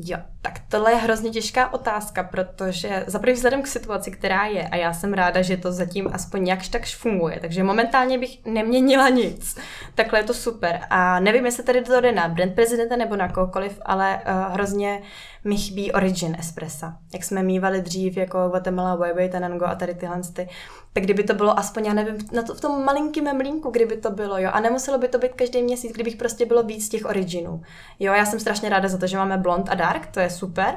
Jo, 0.00 0.18
tak 0.42 0.52
tohle 0.68 0.92
je 0.92 0.96
hrozně 0.96 1.30
těžká 1.30 1.72
otázka, 1.72 2.22
protože 2.22 3.04
za 3.06 3.18
první 3.18 3.34
vzhledem 3.34 3.62
k 3.62 3.66
situaci, 3.66 4.10
která 4.10 4.46
je, 4.46 4.68
a 4.68 4.76
já 4.76 4.92
jsem 4.92 5.12
ráda, 5.12 5.42
že 5.42 5.56
to 5.56 5.72
zatím 5.72 6.10
aspoň 6.12 6.48
jakž 6.48 6.68
takž 6.68 6.96
funguje, 6.96 7.38
takže 7.40 7.62
momentálně 7.62 8.18
bych 8.18 8.44
neměnila 8.44 9.08
nic. 9.08 9.56
Takhle 9.94 10.18
je 10.18 10.24
to 10.24 10.34
super. 10.34 10.80
A 10.90 11.20
nevím, 11.20 11.46
jestli 11.46 11.62
tady 11.62 11.82
to 11.82 12.00
jde 12.00 12.12
na 12.12 12.28
brand 12.28 12.54
prezidenta 12.54 12.96
nebo 12.96 13.16
na 13.16 13.28
kohokoliv, 13.28 13.80
ale 13.82 14.20
uh, 14.26 14.52
hrozně 14.52 15.02
mi 15.44 15.56
chybí 15.56 15.92
Origin 15.92 16.36
Espressa. 16.38 16.96
Jak 17.12 17.24
jsme 17.24 17.42
mývali 17.42 17.80
dřív, 17.80 18.16
jako 18.16 18.48
Guatemala, 18.48 18.92
Huawei, 18.92 19.28
Tenango 19.28 19.66
a 19.66 19.74
tady 19.74 19.94
tyhle 19.94 20.20
ty. 20.32 20.48
Tak 20.92 21.04
kdyby 21.04 21.24
to 21.24 21.34
bylo 21.34 21.58
aspoň, 21.58 21.84
já 21.84 21.92
nevím, 21.92 22.16
na 22.32 22.42
to, 22.42 22.54
v 22.54 22.60
tom 22.60 22.84
malinkém 22.84 23.36
mlínku, 23.36 23.70
kdyby 23.70 23.96
to 23.96 24.10
bylo, 24.10 24.38
jo. 24.38 24.50
A 24.52 24.60
nemuselo 24.60 24.98
by 24.98 25.08
to 25.08 25.18
být 25.18 25.32
každý 25.34 25.62
měsíc, 25.62 25.92
kdybych 25.92 26.16
prostě 26.16 26.46
bylo 26.46 26.62
víc 26.62 26.88
těch 26.88 27.04
Originů. 27.04 27.62
Jo, 27.98 28.12
já 28.12 28.26
jsem 28.26 28.40
strašně 28.40 28.68
ráda 28.68 28.88
za 28.88 28.98
to, 28.98 29.06
že 29.06 29.16
máme 29.16 29.36
Blond 29.36 29.68
a 29.68 29.74
Dark, 29.88 30.06
to 30.06 30.20
je 30.20 30.30
super, 30.30 30.74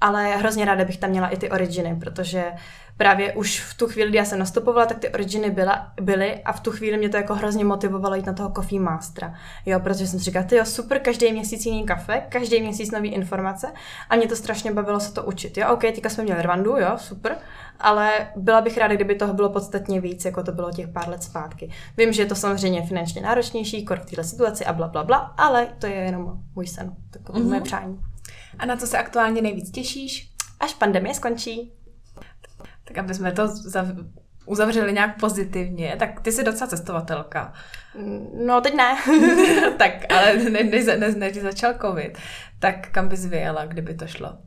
ale 0.00 0.36
hrozně 0.36 0.64
ráda 0.64 0.84
bych 0.84 0.96
tam 0.96 1.10
měla 1.10 1.28
i 1.28 1.36
ty 1.36 1.50
originy, 1.50 1.96
protože 2.00 2.44
právě 2.96 3.32
už 3.32 3.60
v 3.60 3.74
tu 3.74 3.86
chvíli, 3.86 4.08
kdy 4.08 4.18
já 4.18 4.24
jsem 4.24 4.38
nastupovala, 4.38 4.86
tak 4.86 4.98
ty 4.98 5.08
originy 5.08 5.50
byla, 5.50 5.92
byly 6.00 6.42
a 6.42 6.52
v 6.52 6.60
tu 6.60 6.70
chvíli 6.70 6.96
mě 6.98 7.08
to 7.08 7.16
jako 7.16 7.34
hrozně 7.34 7.64
motivovalo 7.64 8.14
jít 8.14 8.26
na 8.26 8.32
toho 8.32 8.52
Coffee 8.56 8.80
Mastera. 8.80 9.34
Jo, 9.66 9.80
protože 9.80 10.06
jsem 10.06 10.18
si 10.18 10.24
říkala, 10.24 10.44
ty 10.44 10.56
jo, 10.56 10.64
super, 10.64 10.98
každý 10.98 11.32
měsíc 11.32 11.66
jiný 11.66 11.84
kafe, 11.84 12.22
každý 12.28 12.60
měsíc 12.60 12.90
nový 12.90 13.08
informace 13.08 13.72
a 14.10 14.16
mě 14.16 14.28
to 14.28 14.36
strašně 14.36 14.72
bavilo 14.72 15.00
se 15.00 15.12
to 15.12 15.22
učit. 15.22 15.56
Jo, 15.56 15.68
OK, 15.72 15.80
teďka 15.80 16.08
jsme 16.08 16.24
měli 16.24 16.42
Rwandu, 16.42 16.70
jo, 16.70 16.90
super, 16.96 17.36
ale 17.80 18.10
byla 18.36 18.60
bych 18.60 18.78
ráda, 18.78 18.94
kdyby 18.94 19.14
toho 19.14 19.34
bylo 19.34 19.48
podstatně 19.48 20.00
víc, 20.00 20.24
jako 20.24 20.42
to 20.42 20.52
bylo 20.52 20.70
těch 20.70 20.88
pár 20.88 21.08
let 21.08 21.22
zpátky. 21.22 21.70
Vím, 21.96 22.12
že 22.12 22.22
je 22.22 22.26
to 22.26 22.34
samozřejmě 22.34 22.86
finančně 22.86 23.22
náročnější, 23.22 23.84
kor 23.84 23.98
v 23.98 24.06
této 24.06 24.24
situaci 24.24 24.64
a 24.64 24.72
bla, 24.72 24.88
bla, 24.88 25.04
bla, 25.04 25.18
ale 25.18 25.68
to 25.78 25.86
je 25.86 25.94
jenom 25.94 26.38
můj 26.54 26.66
sen, 26.66 26.92
takové 27.10 27.40
mm-hmm. 27.40 27.48
moje 27.48 27.60
přání. 27.60 28.11
A 28.58 28.66
na 28.66 28.76
co 28.76 28.86
se 28.86 28.98
aktuálně 28.98 29.42
nejvíc 29.42 29.70
těšíš? 29.70 30.32
Až 30.60 30.74
pandemie 30.74 31.14
skončí. 31.14 31.72
Tak 32.84 32.98
aby 32.98 33.14
jsme 33.14 33.32
to 33.32 33.46
zav- 33.46 34.06
uzavřeli 34.46 34.92
nějak 34.92 35.20
pozitivně, 35.20 35.96
tak 35.98 36.20
ty 36.20 36.32
jsi 36.32 36.44
docela 36.44 36.70
cestovatelka. 36.70 37.52
No, 38.46 38.60
teď 38.60 38.74
ne. 38.74 38.96
tak, 39.78 39.92
ale 40.12 40.34
než 40.34 40.86
ne, 40.86 40.96
ne, 40.96 41.10
ne, 41.10 41.32
začal 41.34 41.74
covid, 41.80 42.18
tak 42.58 42.88
kam 42.90 43.08
bys 43.08 43.26
vyjela, 43.26 43.66
kdyby 43.66 43.94
to 43.94 44.06
šlo? 44.06 44.38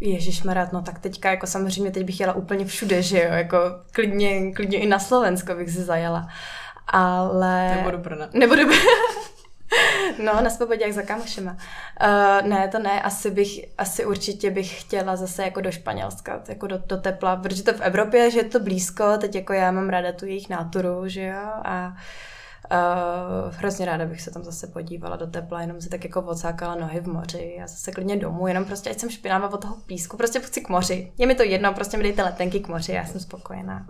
Ježíš 0.00 0.42
no 0.72 0.82
tak 0.82 0.98
teďka 0.98 1.30
jako 1.30 1.46
samozřejmě 1.46 1.90
teď 1.90 2.04
bych 2.04 2.20
jela 2.20 2.32
úplně 2.32 2.64
všude, 2.64 3.02
že 3.02 3.22
jo, 3.22 3.32
jako 3.32 3.58
klidně, 3.92 4.52
klidně 4.52 4.78
i 4.78 4.86
na 4.86 4.98
Slovensko 4.98 5.54
bych 5.54 5.70
si 5.70 5.82
zajela. 5.82 6.28
Ale... 6.86 7.76
Nebo 7.76 7.90
do 7.90 7.98
Brna. 7.98 8.28
Nebo 8.32 8.56
do 8.56 8.66
No, 10.24 10.40
na 10.42 10.50
svobodě 10.50 10.84
jak 10.84 10.92
za 10.92 11.02
kamošema. 11.02 11.50
Uh, 11.52 12.48
ne, 12.48 12.68
to 12.68 12.78
ne, 12.78 13.02
asi 13.02 13.30
bych, 13.30 13.60
asi 13.78 14.06
určitě 14.06 14.50
bych 14.50 14.80
chtěla 14.80 15.16
zase 15.16 15.42
jako 15.42 15.60
do 15.60 15.72
Španělska, 15.72 16.42
jako 16.48 16.66
do, 16.66 16.82
do 16.86 16.96
tepla, 16.96 17.36
protože 17.36 17.62
to 17.62 17.72
v 17.72 17.80
Evropě, 17.80 18.30
že 18.30 18.38
je 18.38 18.44
to 18.44 18.60
blízko, 18.60 19.18
teď 19.18 19.34
jako 19.34 19.52
já 19.52 19.70
mám 19.70 19.88
ráda 19.88 20.12
tu 20.12 20.26
jejich 20.26 20.48
náturu, 20.48 21.08
že 21.08 21.22
jo, 21.22 21.48
a 21.64 21.96
Uh, 22.72 23.54
hrozně 23.54 23.86
ráda 23.86 24.06
bych 24.06 24.20
se 24.22 24.30
tam 24.30 24.44
zase 24.44 24.66
podívala 24.66 25.16
do 25.16 25.26
tepla, 25.26 25.60
jenom 25.60 25.80
si 25.80 25.88
tak 25.88 26.04
jako 26.04 26.22
odsákala 26.22 26.74
nohy 26.74 27.00
v 27.00 27.08
moři 27.08 27.58
a 27.64 27.66
zase 27.66 27.92
klidně 27.92 28.16
domů, 28.16 28.46
jenom 28.46 28.64
prostě, 28.64 28.90
ať 28.90 28.98
jsem 28.98 29.10
špinavá 29.10 29.52
od 29.52 29.62
toho 29.62 29.76
písku, 29.76 30.16
prostě 30.16 30.40
chci 30.40 30.60
k 30.60 30.68
moři. 30.68 31.12
Je 31.18 31.26
mi 31.26 31.34
to 31.34 31.42
jedno, 31.42 31.74
prostě 31.74 31.96
mi 31.96 32.02
dejte 32.02 32.22
letenky 32.22 32.60
k 32.60 32.68
moři, 32.68 32.92
já 32.92 33.06
jsem 33.06 33.20
spokojená. 33.20 33.86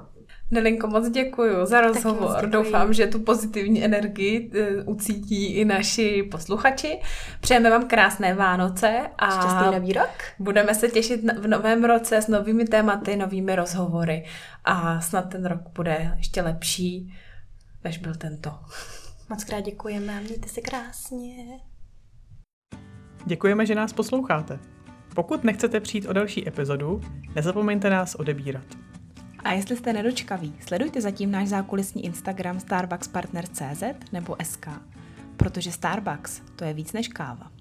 Nelinko, 0.50 0.86
moc 0.86 1.10
děkuji 1.10 1.66
za 1.66 1.80
rozhovor. 1.80 2.36
Děkuji. 2.40 2.50
Doufám, 2.50 2.92
že 2.92 3.06
tu 3.06 3.20
pozitivní 3.20 3.84
energii 3.84 4.50
uh, 4.50 4.94
ucítí 4.94 5.46
i 5.46 5.64
naši 5.64 6.28
posluchači. 6.30 7.00
Přejeme 7.40 7.70
vám 7.70 7.88
krásné 7.88 8.34
Vánoce 8.34 9.00
a 9.18 9.30
šťastný 9.30 9.74
nový 9.74 9.92
rok. 9.92 10.10
Budeme 10.38 10.74
se 10.74 10.88
těšit 10.88 11.20
v 11.38 11.46
novém 11.46 11.84
roce 11.84 12.16
s 12.16 12.28
novými 12.28 12.64
tématy, 12.64 13.16
novými 13.16 13.56
rozhovory 13.56 14.24
a 14.64 15.00
snad 15.00 15.22
ten 15.22 15.46
rok 15.46 15.60
bude 15.74 16.14
ještě 16.16 16.42
lepší, 16.42 17.14
než 17.84 17.98
byl 17.98 18.14
tento. 18.14 18.50
Moc 19.28 19.44
krát 19.44 19.60
děkujeme, 19.60 20.20
mějte 20.20 20.48
se 20.48 20.60
krásně. 20.60 21.34
Děkujeme, 23.24 23.66
že 23.66 23.74
nás 23.74 23.92
posloucháte. 23.92 24.58
Pokud 25.14 25.44
nechcete 25.44 25.80
přijít 25.80 26.06
o 26.06 26.12
další 26.12 26.48
epizodu, 26.48 27.00
nezapomeňte 27.34 27.90
nás 27.90 28.14
odebírat. 28.14 28.89
A 29.44 29.52
jestli 29.52 29.76
jste 29.76 29.92
nedočkaví, 29.92 30.54
sledujte 30.66 31.00
zatím 31.00 31.30
náš 31.30 31.48
zákulisní 31.48 32.04
Instagram 32.04 32.60
starbuckspartner.cz 32.60 33.82
nebo 34.12 34.36
SK, 34.42 34.68
protože 35.36 35.72
Starbucks 35.72 36.40
to 36.56 36.64
je 36.64 36.74
víc 36.74 36.92
než 36.92 37.08
káva. 37.08 37.59